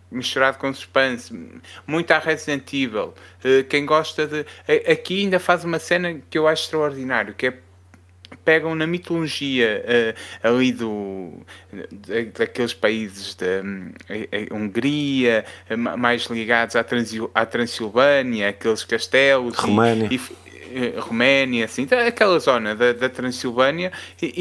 [0.10, 1.34] misturado com suspense,
[1.86, 3.14] muito a Resident Evil,
[3.44, 4.46] eh, quem gosta de.
[4.90, 7.54] Aqui ainda faz uma cena que eu acho extraordinário, que é
[8.44, 9.84] pegam na mitologia
[10.44, 11.34] uh, ali do,
[12.38, 13.62] daqueles países da
[14.52, 15.46] Hungria,
[15.98, 19.58] mais ligados à, Transil, à Transilvânia, aqueles castelos.
[19.58, 20.08] România.
[20.12, 20.53] E, eh,
[21.00, 24.34] Roménia, assim, tá, aquela zona da, da Transilvânia e,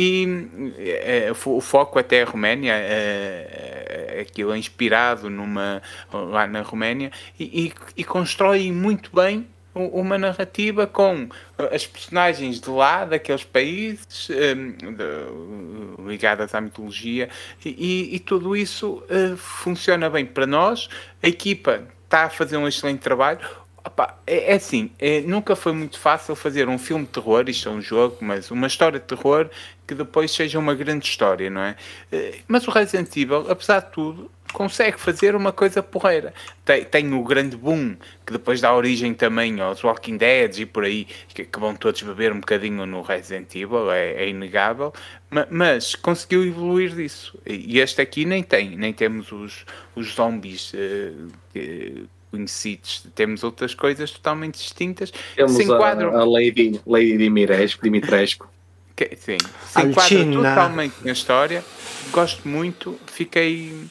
[0.77, 7.11] e é, o foco até a Roménia, é, aquilo é inspirado numa, lá na Roménia
[7.39, 11.29] e, e, e constrói muito bem uma narrativa com
[11.73, 17.29] as personagens de lá, daqueles países, um, de, ligadas à mitologia,
[17.65, 20.89] e, e tudo isso uh, funciona bem para nós.
[21.23, 23.41] A equipa está a fazer um excelente trabalho.
[23.85, 27.69] Opa, é, é, assim, é, nunca foi muito fácil fazer um filme de terror, isto
[27.69, 29.51] é um jogo, mas uma história de terror
[29.87, 31.77] que depois seja uma grande história, não é?
[32.11, 36.33] Eh, mas o Resident Evil, apesar de tudo, consegue fazer uma coisa porreira.
[36.65, 40.85] Tem, tem o grande boom, que depois dá origem também aos Walking Dead e por
[40.85, 44.93] aí, que, que vão todos beber um bocadinho no Resident Evil, é, é inegável,
[45.29, 47.37] mas, mas, conseguiu evoluir disso.
[47.45, 49.67] E este aqui nem tem, nem temos os,
[49.97, 50.73] os zombies.
[50.73, 55.13] Uh, uh, conhecidos, temos outras coisas totalmente distintas.
[55.37, 56.17] Temos se enquadram...
[56.17, 58.49] a, a Lady, Lady Dimitrescu, Dimitrescu.
[58.97, 61.63] Que, sim, se enquadra totalmente na história.
[62.11, 63.89] Gosto muito, fiquei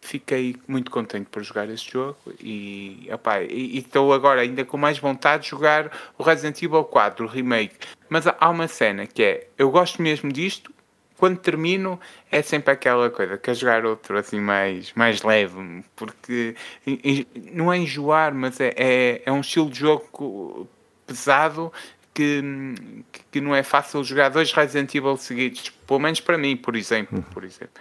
[0.00, 3.08] fiquei muito contente por jogar este jogo e
[3.74, 7.74] estou agora ainda com mais vontade de jogar o Resident Evil 4, o remake.
[8.08, 10.72] Mas há uma cena que é, eu gosto mesmo disto,
[11.16, 11.98] quando termino
[12.30, 16.54] é sempre aquela coisa, quer jogar outro assim mais, mais leve, porque
[17.52, 20.68] não é enjoar, mas é, é, é um estilo de jogo
[21.06, 21.72] pesado
[22.12, 22.42] que,
[23.30, 27.22] que não é fácil jogar dois Resident Evil seguidos, pelo menos para mim, por exemplo.
[27.32, 27.80] Por exemplo.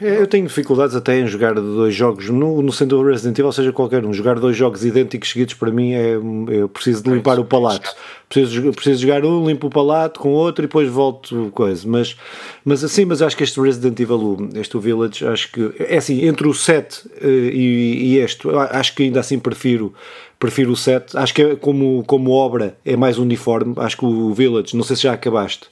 [0.00, 3.52] Eu, eu, tenho dificuldades até em jogar dois jogos no, no centro do Resident Evil,
[3.52, 4.12] seja qualquer um.
[4.12, 6.14] Jogar dois jogos idênticos seguidos para mim é.
[6.14, 7.94] Eu preciso de limpar o palato.
[8.28, 11.86] Preciso, preciso jogar um, limpo o palato com outro e depois volto coisa.
[11.86, 12.16] Mas,
[12.64, 15.72] mas assim, mas acho que este Resident Evil, este Village, acho que.
[15.78, 19.94] É assim, entre o 7 uh, eh, e, e este, acho que ainda assim prefiro
[20.38, 21.16] prefiro o 7.
[21.16, 23.74] Acho que é, como, como obra é mais uniforme.
[23.78, 25.68] Acho que o Village, não sei se já acabaste.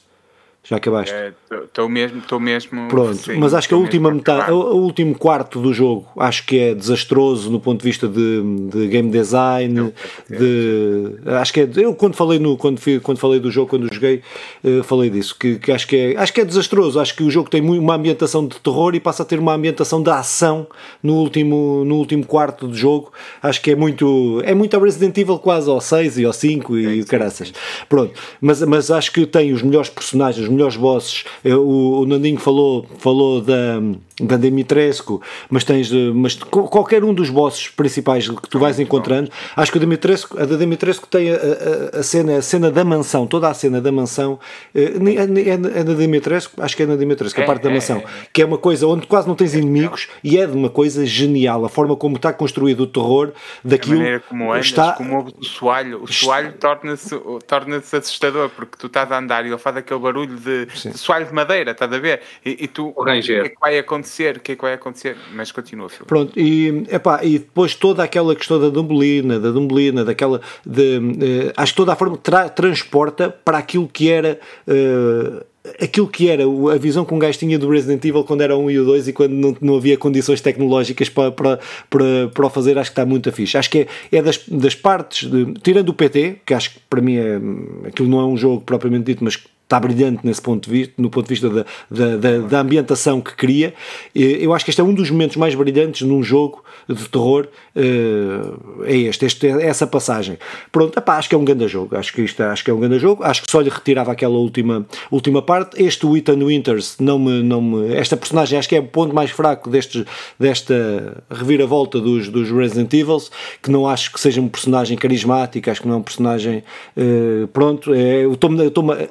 [0.64, 1.14] Já acabaste?
[1.62, 2.88] Estou é, mesmo, estou mesmo.
[2.88, 6.58] Pronto, sim, mas acho que a última metade, o último quarto do jogo, acho que
[6.58, 8.42] é desastroso no ponto de vista de,
[8.72, 9.92] de game design.
[10.26, 11.68] de, acho que é.
[11.76, 14.22] Eu quando falei no quando, fui, quando falei do jogo quando joguei,
[14.64, 16.98] uh, falei disso que, que, acho que é acho que é desastroso.
[16.98, 20.02] Acho que o jogo tem uma ambientação de terror e passa a ter uma ambientação
[20.02, 20.66] de ação
[21.02, 23.12] no último no último quarto do jogo.
[23.42, 26.78] Acho que é muito é muito a Resident Evil quase ao 6 e ao 5
[26.78, 27.48] e sim, caraças.
[27.48, 27.54] Sim,
[27.86, 31.24] Pronto, mas mas acho que tem os melhores personagens melhores bosses.
[31.44, 33.80] O, o Nandinho falou, falou da,
[34.20, 39.72] da Dimitrescu, mas tens mas qualquer um dos bosses principais que tu vais encontrando, acho
[39.72, 43.26] que a Dimitrescu, a da Dimitrescu tem a, a, a, cena, a cena da mansão,
[43.26, 44.38] toda a cena da mansão,
[44.74, 47.74] eh, é, é, é da Dimitrescu, acho que é na Dimitrescu, a parte da é,
[47.74, 50.70] mansão, é, que é uma coisa onde quase não tens inimigos e é de uma
[50.70, 53.32] coisa genial, a forma como está construído o terror
[53.64, 53.96] daquilo.
[53.96, 58.86] A maneira como andas, está, como o soalho, o soalho torna-se torna assustador, porque tu
[58.86, 61.98] estás a andar e ele faz aquele barulho de, de soalho de madeira, estás a
[61.98, 62.20] ver?
[62.44, 64.36] E, e tu, o que é que vai acontecer?
[64.36, 65.16] O que é que vai acontecer?
[65.32, 66.06] Mas continua, filho.
[66.06, 70.40] Pronto, e, epá, e depois toda aquela questão da Dumbelina, da Dumbelina, daquela.
[70.64, 74.38] De, uh, acho que toda a forma tra transporta para aquilo que era.
[74.68, 75.44] Uh,
[75.80, 78.64] aquilo que era a visão que um gajo tinha do Resident Evil quando era o
[78.64, 82.46] 1 e o 2 e quando não, não havia condições tecnológicas para, para, para, para
[82.46, 83.56] o fazer, acho que está muito fixe.
[83.56, 87.00] Acho que é, é das, das partes, de, tirando o PT, que acho que para
[87.00, 90.70] mim é, aquilo não é um jogo propriamente dito, mas está brilhante nesse ponto de
[90.70, 93.74] vista, no ponto de vista da, da, da, da, ambientação que cria.
[94.14, 97.48] Eu acho que este é um dos momentos mais brilhantes num jogo de terror.
[97.74, 100.38] Eh, é este, este é essa passagem.
[100.70, 101.96] Pronto, epá, acho que é um grande jogo.
[101.96, 103.24] Acho que, isto, acho que é um grande jogo.
[103.24, 105.82] Acho que só lhe retirava aquela última, última parte.
[105.82, 109.30] Este Ethan Winters, não me, não me, esta personagem acho que é o ponto mais
[109.30, 110.04] fraco deste,
[110.38, 113.22] desta reviravolta dos, dos Resident Evil,
[113.62, 116.62] que não acho que seja um personagem carismático, acho que não é um personagem.
[116.96, 118.62] Uh, pronto, é, eu estou-me.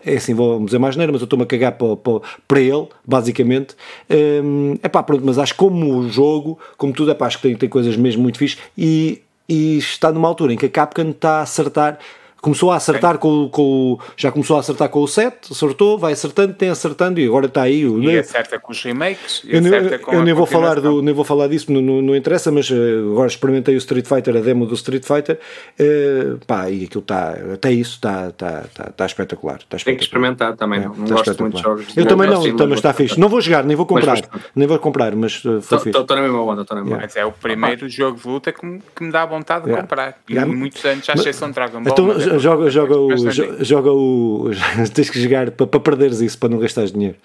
[0.05, 2.87] É assim, vou dizer mais neira, mas eu estou-me a cagar para, para, para ele,
[3.05, 3.75] basicamente.
[4.09, 7.69] Um, epá, pronto, mas acho que como jogo, como tudo, epá, acho que tem, tem
[7.69, 11.41] coisas mesmo muito fixe e, e está numa altura em que a Capcom está a
[11.41, 11.99] acertar
[12.43, 16.53] começou a acertar com, com já começou a acertar com o 7, acertou, vai acertando,
[16.53, 17.85] tem acertando e agora está aí.
[17.85, 18.19] O, e né?
[18.19, 19.41] acerta com os remakes.
[19.47, 19.61] eu,
[20.11, 23.11] eu nem, vou falar do, nem vou falar disso, não, não, não interessa, mas uh,
[23.13, 25.39] agora experimentei o Street Fighter, a demo do Street Fighter,
[25.79, 29.59] uh, pá, e aquilo está, até isso está, está, está, está espetacular.
[29.59, 29.85] Está espetacular.
[29.85, 31.85] Tem que experimentar também, é, não, não gosto muito de jogos.
[31.95, 33.17] Eu também não, também está fixe.
[33.17, 35.97] Não vou jogar, nem vou comprar, mas, nem vou comprar, mas uh, foi fixe.
[35.97, 37.05] Estou na mesma onda, estou na mesma onda.
[37.05, 40.17] Mas é o primeiro jogo de luta que me, que me dá vontade de comprar.
[40.27, 42.32] E muitos anos, à exceção de Dragon Ball.
[42.39, 44.51] Joga, joga o joga o.
[44.93, 47.17] Tens que jogar para, para perderes isso, para não gastares dinheiro.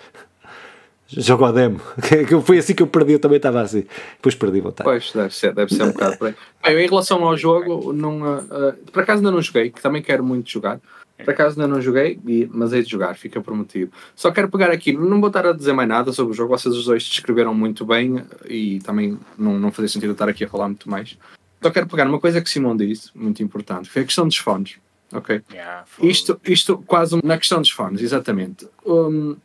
[1.09, 1.80] Joga o demo.
[2.44, 3.84] Foi assim que eu perdi, eu também estava assim.
[4.16, 4.88] Depois perdi vontade.
[4.88, 6.34] Pois, deve ser, deve ser um bocado Bem,
[6.66, 10.50] em relação ao jogo, não, uh, por acaso ainda não joguei, que também quero muito
[10.50, 10.80] jogar.
[11.16, 12.20] Por acaso ainda não joguei,
[12.52, 13.90] mas hei de jogar, fica prometido.
[14.14, 16.74] Só quero pegar aqui, não vou estar a dizer mais nada sobre o jogo, vocês
[16.74, 20.68] os dois descreveram muito bem e também não, não fazia sentido estar aqui a falar
[20.68, 21.18] muito mais.
[21.61, 24.76] Só quero pegar uma coisa que Simão disse, muito importante, foi a questão dos fones.
[25.12, 25.42] Ok.
[25.50, 28.68] Yeah, isto, isto quase na questão dos fones, exatamente.
[28.84, 29.36] Um,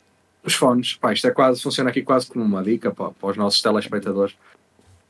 [0.43, 3.37] os fones, pá, isto é quase, funciona aqui quase como uma dica pá, para os
[3.37, 4.35] nossos telespectadores.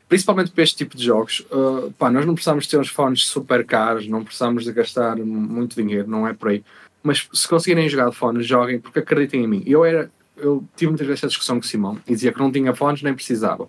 [0.08, 3.66] Principalmente para este tipo de jogos, uh, pá, nós não precisamos ter uns fones super
[3.66, 6.64] caros, não precisamos de gastar muito dinheiro, não é por aí.
[7.02, 9.64] Mas se conseguirem jogar de fones, joguem, porque acreditem em mim.
[9.66, 12.52] Eu era, eu tive muitas vezes essa discussão com o Simão e dizia que não
[12.52, 13.68] tinha fones nem precisava.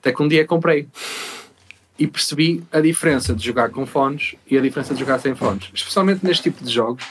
[0.00, 0.88] Até que um dia comprei
[2.00, 5.68] e percebi a diferença de jogar com fones e a diferença de jogar sem fones,
[5.74, 7.04] especialmente neste tipo de jogos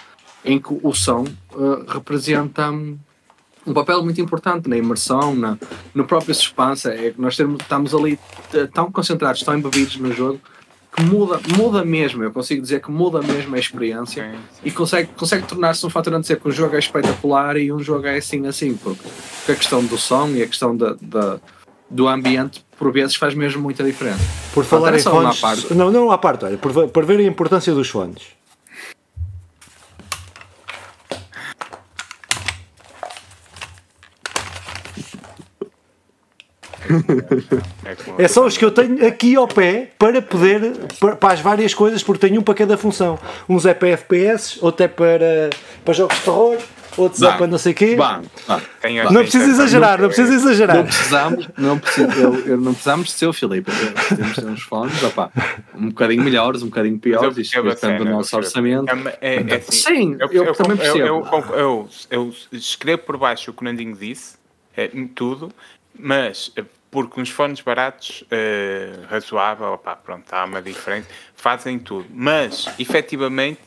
[0.43, 2.97] em que o som uh, representa um,
[3.67, 5.59] um papel muito importante na imersão, na,
[5.93, 6.87] no próprio suspense.
[6.89, 8.17] É que nós temos, estamos ali
[8.55, 10.39] uh, tão concentrados, tão embebidos no jogo
[10.95, 12.23] que muda, muda mesmo.
[12.23, 14.61] Eu consigo dizer que muda mesmo a experiência Sim, sim.
[14.63, 17.79] e consegue, consegue tornar-se um fator a dizer que um jogo é espetacular e um
[17.79, 19.03] jogo é assim, assim, porque,
[19.47, 21.39] a questão do som e a questão da-
[21.89, 24.19] do ambiente, por vezes, faz mesmo muita diferença.
[24.53, 25.39] Por falar em fones.
[25.39, 25.73] parte.
[25.73, 28.21] Não, não à parte, olha, por, por ver a importância dos fones.
[37.85, 41.33] É, como- É só os que eu tenho aqui ao pé para poder, para, para
[41.33, 43.19] as várias coisas, porque tenho um para cada função.
[43.47, 45.49] Uns é para FPS, outro é para,
[45.83, 46.57] para jogos de terror,
[46.97, 47.37] outros é Vá.
[47.37, 47.95] para não sei o quê.
[47.95, 48.61] Vá, vá.
[48.81, 50.83] Tenho Não precisa exagerar, não precisa Não exagerar.
[50.83, 53.71] precisamos, não, precisa, eu, eu não precisamos de ser o Filipe.
[54.09, 55.31] Temos de ter uns fones opá,
[55.75, 58.91] um bocadinho melhores, um bocadinho piores, isto a depende do nosso orçamento.
[59.21, 61.53] É, é, é assim, Sim, eu também eu, eu, percebo.
[61.55, 64.35] eu, eu, eu escrevo por baixo o que o Nandinho disse,
[64.75, 65.51] é, em tudo,
[65.97, 72.07] mas eh, porque uns fones baratos, eh, razoável, opá, pronto, há uma diferença, fazem tudo.
[72.11, 73.59] Mas, efetivamente,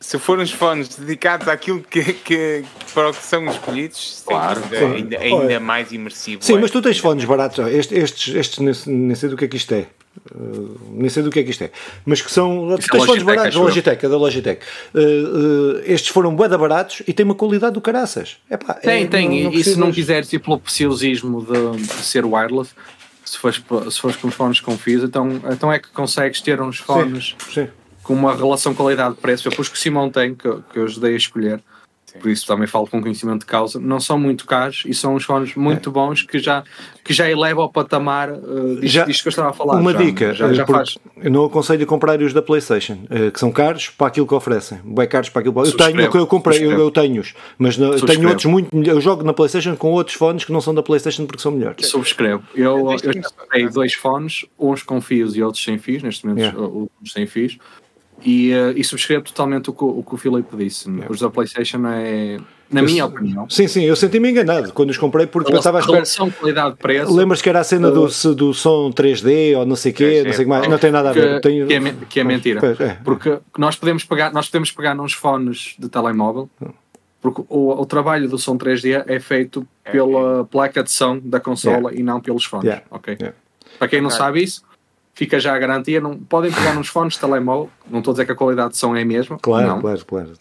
[0.00, 4.78] se forem uns fones dedicados àquilo que, que para o que são escolhidos, Claro, dúvida,
[4.78, 4.94] claro.
[4.94, 6.42] ainda, ainda mais imersivo.
[6.44, 6.58] Sim, é.
[6.60, 7.66] mas tu tens fones baratos.
[7.66, 9.86] Estes, estes, estes nem, sei- nem sei do que é que isto é.
[10.34, 11.70] Uh, nem sei do que é que isto é.
[12.04, 12.68] Mas que são.
[12.78, 13.54] Tu é tens fones baratos.
[13.54, 13.62] eu.
[13.62, 14.62] Logitech, é da Logitech.
[14.94, 18.38] Uh, uh, estes foram bué baratos e têm uma qualidade do caraças.
[18.50, 19.44] Epá, Tem, é, tem.
[19.44, 22.70] não- não e se não quiseres ir pelo preciosismo de, de ser wireless,
[23.24, 26.62] se fores, se fores com os fones com fios, então, então é que consegues ter
[26.62, 27.68] uns fones Sim.
[28.06, 29.48] Com uma relação qualidade-preço.
[29.48, 31.60] Eu pus que o Simão tem, que, eu- que eu ajudei a escolher.
[32.22, 33.78] Por isso também falo com conhecimento de causa.
[33.78, 36.64] Não são muito caros e são uns fones muito bons que já,
[37.04, 39.78] que já eleva ao patamar uh, disto, Já- disto que eu estava a falar.
[39.78, 40.96] Uma já, dica, Já, eh, já faz.
[41.18, 44.32] eu não aconselho a comprar os da PlayStation, eh, que são caros para aquilo que
[44.32, 44.78] oferecem.
[44.82, 47.92] Bem caros para aquilo que Eu tenho, Subscrevo, eu comprei, eu, eu tenho-os, mas não-
[47.92, 50.74] eu tenho outros muito melhor- Eu jogo na PlayStation com outros fones que não são
[50.74, 51.86] da PlayStation porque são melhores.
[51.86, 52.42] Subscrevo.
[52.54, 56.24] Eu, eu já só- comprei dois fones, uns com fios e outros sem fios, neste
[56.24, 56.58] momento Yeah.
[56.58, 57.58] uh, os sem fios,
[58.24, 60.88] e, uh, e subscrevo totalmente o que, o que o Filipe disse.
[61.08, 62.38] Os da PlayStation é,
[62.70, 65.80] na minha opinião, Sim, sim, eu senti-me enganado quando os comprei porque a pensava à
[65.80, 65.96] espera.
[65.98, 69.94] relação qualidade-preço Lembras que era a cena do, do som 3D ou não sei o
[69.94, 70.68] quê, 3D, não sei o que mais.
[70.68, 71.36] Não tem nada a ver.
[71.36, 72.76] que, Tenho- que é, que é mentira.
[72.80, 72.96] É.
[73.04, 76.50] Porque nós podemos pegar, nós podemos pegar nos fones de telemóvel,
[77.20, 81.94] porque o, o trabalho do som 3D é feito pela placa de som da consola
[81.94, 82.64] e não pelos fones.
[82.64, 82.84] Yeah.
[82.90, 83.16] ok?
[83.20, 83.36] Yeah.
[83.78, 84.18] Para quem não Ok.
[84.18, 84.62] sabe isso,
[85.16, 86.00] fica já a garantia.
[86.00, 88.76] Não, podem pegar nos fones de telemóvel, não estou a dizer que a qualidade de
[88.76, 89.38] som é a mesma.
[89.42, 89.80] Claro, não.
[89.80, 90.32] claro, claro.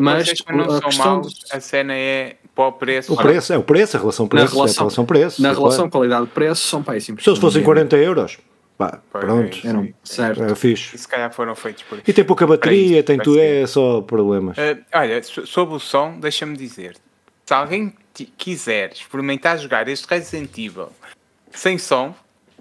[0.00, 3.12] Mas não a são questão maus, dos- a cena é para o preço.
[3.12, 5.42] O preço, é o preço, a relação preço, é a relação- relação preço.
[5.42, 5.64] Na claro.
[5.64, 7.22] relação qualidade-preço são péssimos.
[7.22, 8.38] Se eles fossem 40 euros,
[8.78, 9.68] pá, Pois pronto, é.
[9.68, 10.42] Eram, certo.
[10.44, 10.94] é fixe.
[10.96, 14.00] E se calhar foram feitos por E tem pouca bateria, isso, tem tudo, é só
[14.00, 14.56] problemas.
[14.58, 16.96] Ah, olha, so- sobre o som, deixa-me dizer:
[17.44, 17.92] se alguém
[18.36, 20.88] quiser experimentar jogar este Resident Evil
[21.52, 22.14] sem som,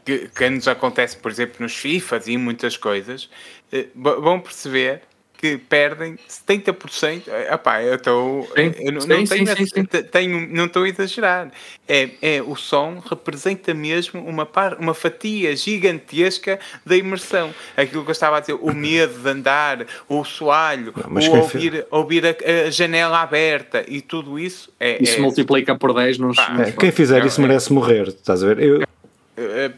[0.06, 3.30] que, que nos acontece, por exemplo, nos FIFAs e muitas coisas,
[3.72, 5.02] eh, vão perceber
[5.42, 7.24] que perdem 70%.
[7.30, 8.46] Eh, Epá, eu estou.
[8.58, 9.86] Não, não sim, tenho, sim, sim.
[9.86, 11.50] te- tenho- não estou a exagerar.
[11.88, 17.56] É, é, o som representa mesmo uma, par, uma fatia gigantesca da imersão.
[17.78, 21.40] Aquilo que eu estava a dizer, o medo de andar, o soalho, mas o quem
[21.40, 24.70] ouvir, ouvir a, a janela aberta e tudo isso.
[24.78, 26.38] É, Isso é- multiplica por 10 nos.
[26.38, 28.60] É, quem fizer isso é- merece morrer, estás a ver?
[28.62, 28.84] Eu,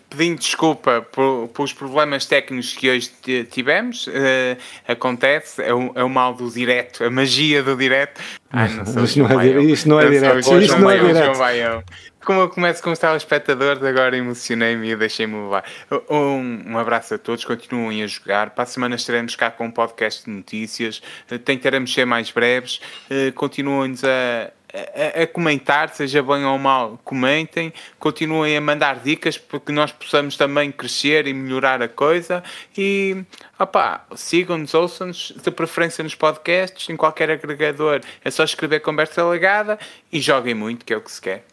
[0.10, 4.58] pedindo desculpa por, pelos problemas técnicos que hoje ti- tivemos, eh,
[4.88, 8.22] acontece, é o, é o mal do direto, a magia do direto.
[8.52, 9.70] Ai, não sou Isto não é dire- Baião.
[9.70, 10.08] isto não é Eu
[10.44, 11.84] sou o direto, isto não é direto.
[12.24, 15.64] Como eu começo com os telespectadores, agora emocionei-me e deixei-me levar.
[16.08, 18.52] Um, um abraço a todos, continuem a jogar.
[18.52, 21.02] Para a semana estaremos cá com um podcast de notícias.
[21.32, 22.80] Eh, Tentaremos ser mais breves.
[23.10, 27.74] Eh, Continuem-nos a, a, a comentar, seja bem ou mal, comentem.
[28.00, 32.44] Continuem a mandar dicas para que nós possamos também crescer e melhorar a coisa.
[32.78, 33.24] E
[33.60, 38.02] opá, sigam-nos, ouçam-nos, de preferência nos podcasts, em qualquer agregador.
[38.24, 39.78] É só escrever conversa legada
[40.12, 41.46] e joguem muito, que é o que se quer.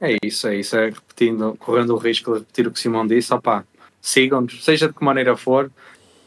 [0.00, 0.76] É isso, é isso.
[0.76, 3.32] É repetindo, correndo o risco de repetir o que o Simão disse.
[3.32, 3.64] Opá,
[4.00, 5.70] sigam-nos, seja de que maneira for,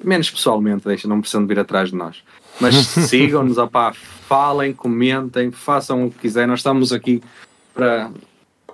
[0.04, 2.24] menos pessoalmente, deixa, não precisam de vir atrás de nós.
[2.60, 2.76] Mas
[3.10, 3.94] sigam-nos, opá,
[4.28, 6.48] falem, comentem, façam o que quiserem.
[6.48, 7.22] Nós estamos aqui
[7.74, 8.12] para,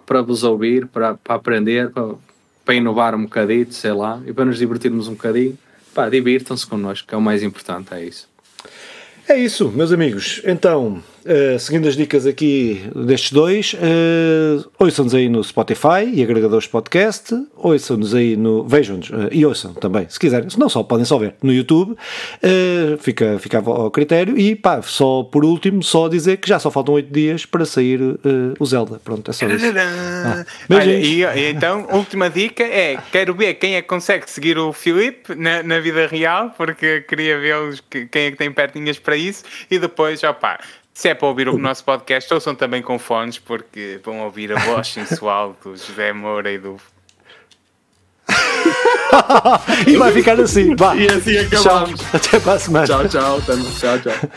[0.06, 2.16] para vos ouvir, para, para aprender, para,
[2.66, 5.58] para inovar um bocadinho, sei lá, e para nos divertirmos um bocadinho.
[5.94, 8.30] Pá, divirtam-se connosco, que é o mais importante, é isso.
[9.28, 10.42] É isso, meus amigos.
[10.44, 16.68] Então, uh, seguindo as dicas aqui destes dois, uh, ouçam-nos aí no Spotify e agregadores
[16.68, 18.64] podcast, ouçam-nos aí no.
[18.64, 20.50] Vejam-nos uh, e ouçam também, se quiserem.
[20.50, 24.38] Se não só, podem só ver no YouTube, uh, fica, fica ao critério.
[24.38, 28.00] E pá, só por último, só dizer que já só faltam 8 dias para sair
[28.60, 29.00] o Zelda.
[29.04, 29.66] Pronto, é só isso.
[29.78, 34.58] Ah, Olha, e, e, então, última dica é: quero ver quem é que consegue seguir
[34.58, 37.80] o Filipe na, na vida real, porque queria ver
[38.12, 40.60] quem é que tem pertinhas para isso, e depois, opá
[41.00, 44.60] se é para ouvir o nosso podcast, ouçam também com fones, porque vão ouvir a
[44.60, 46.76] voz sensual do José Moura e do.
[49.88, 50.76] e vai ficar assim.
[50.76, 50.93] Vá.
[50.97, 52.02] E assim acabamos.
[52.02, 52.10] Tchau.
[52.14, 52.86] Até para a semana.
[52.86, 53.41] Tchau, tchau.
[53.41, 54.30] Tchau, tchau.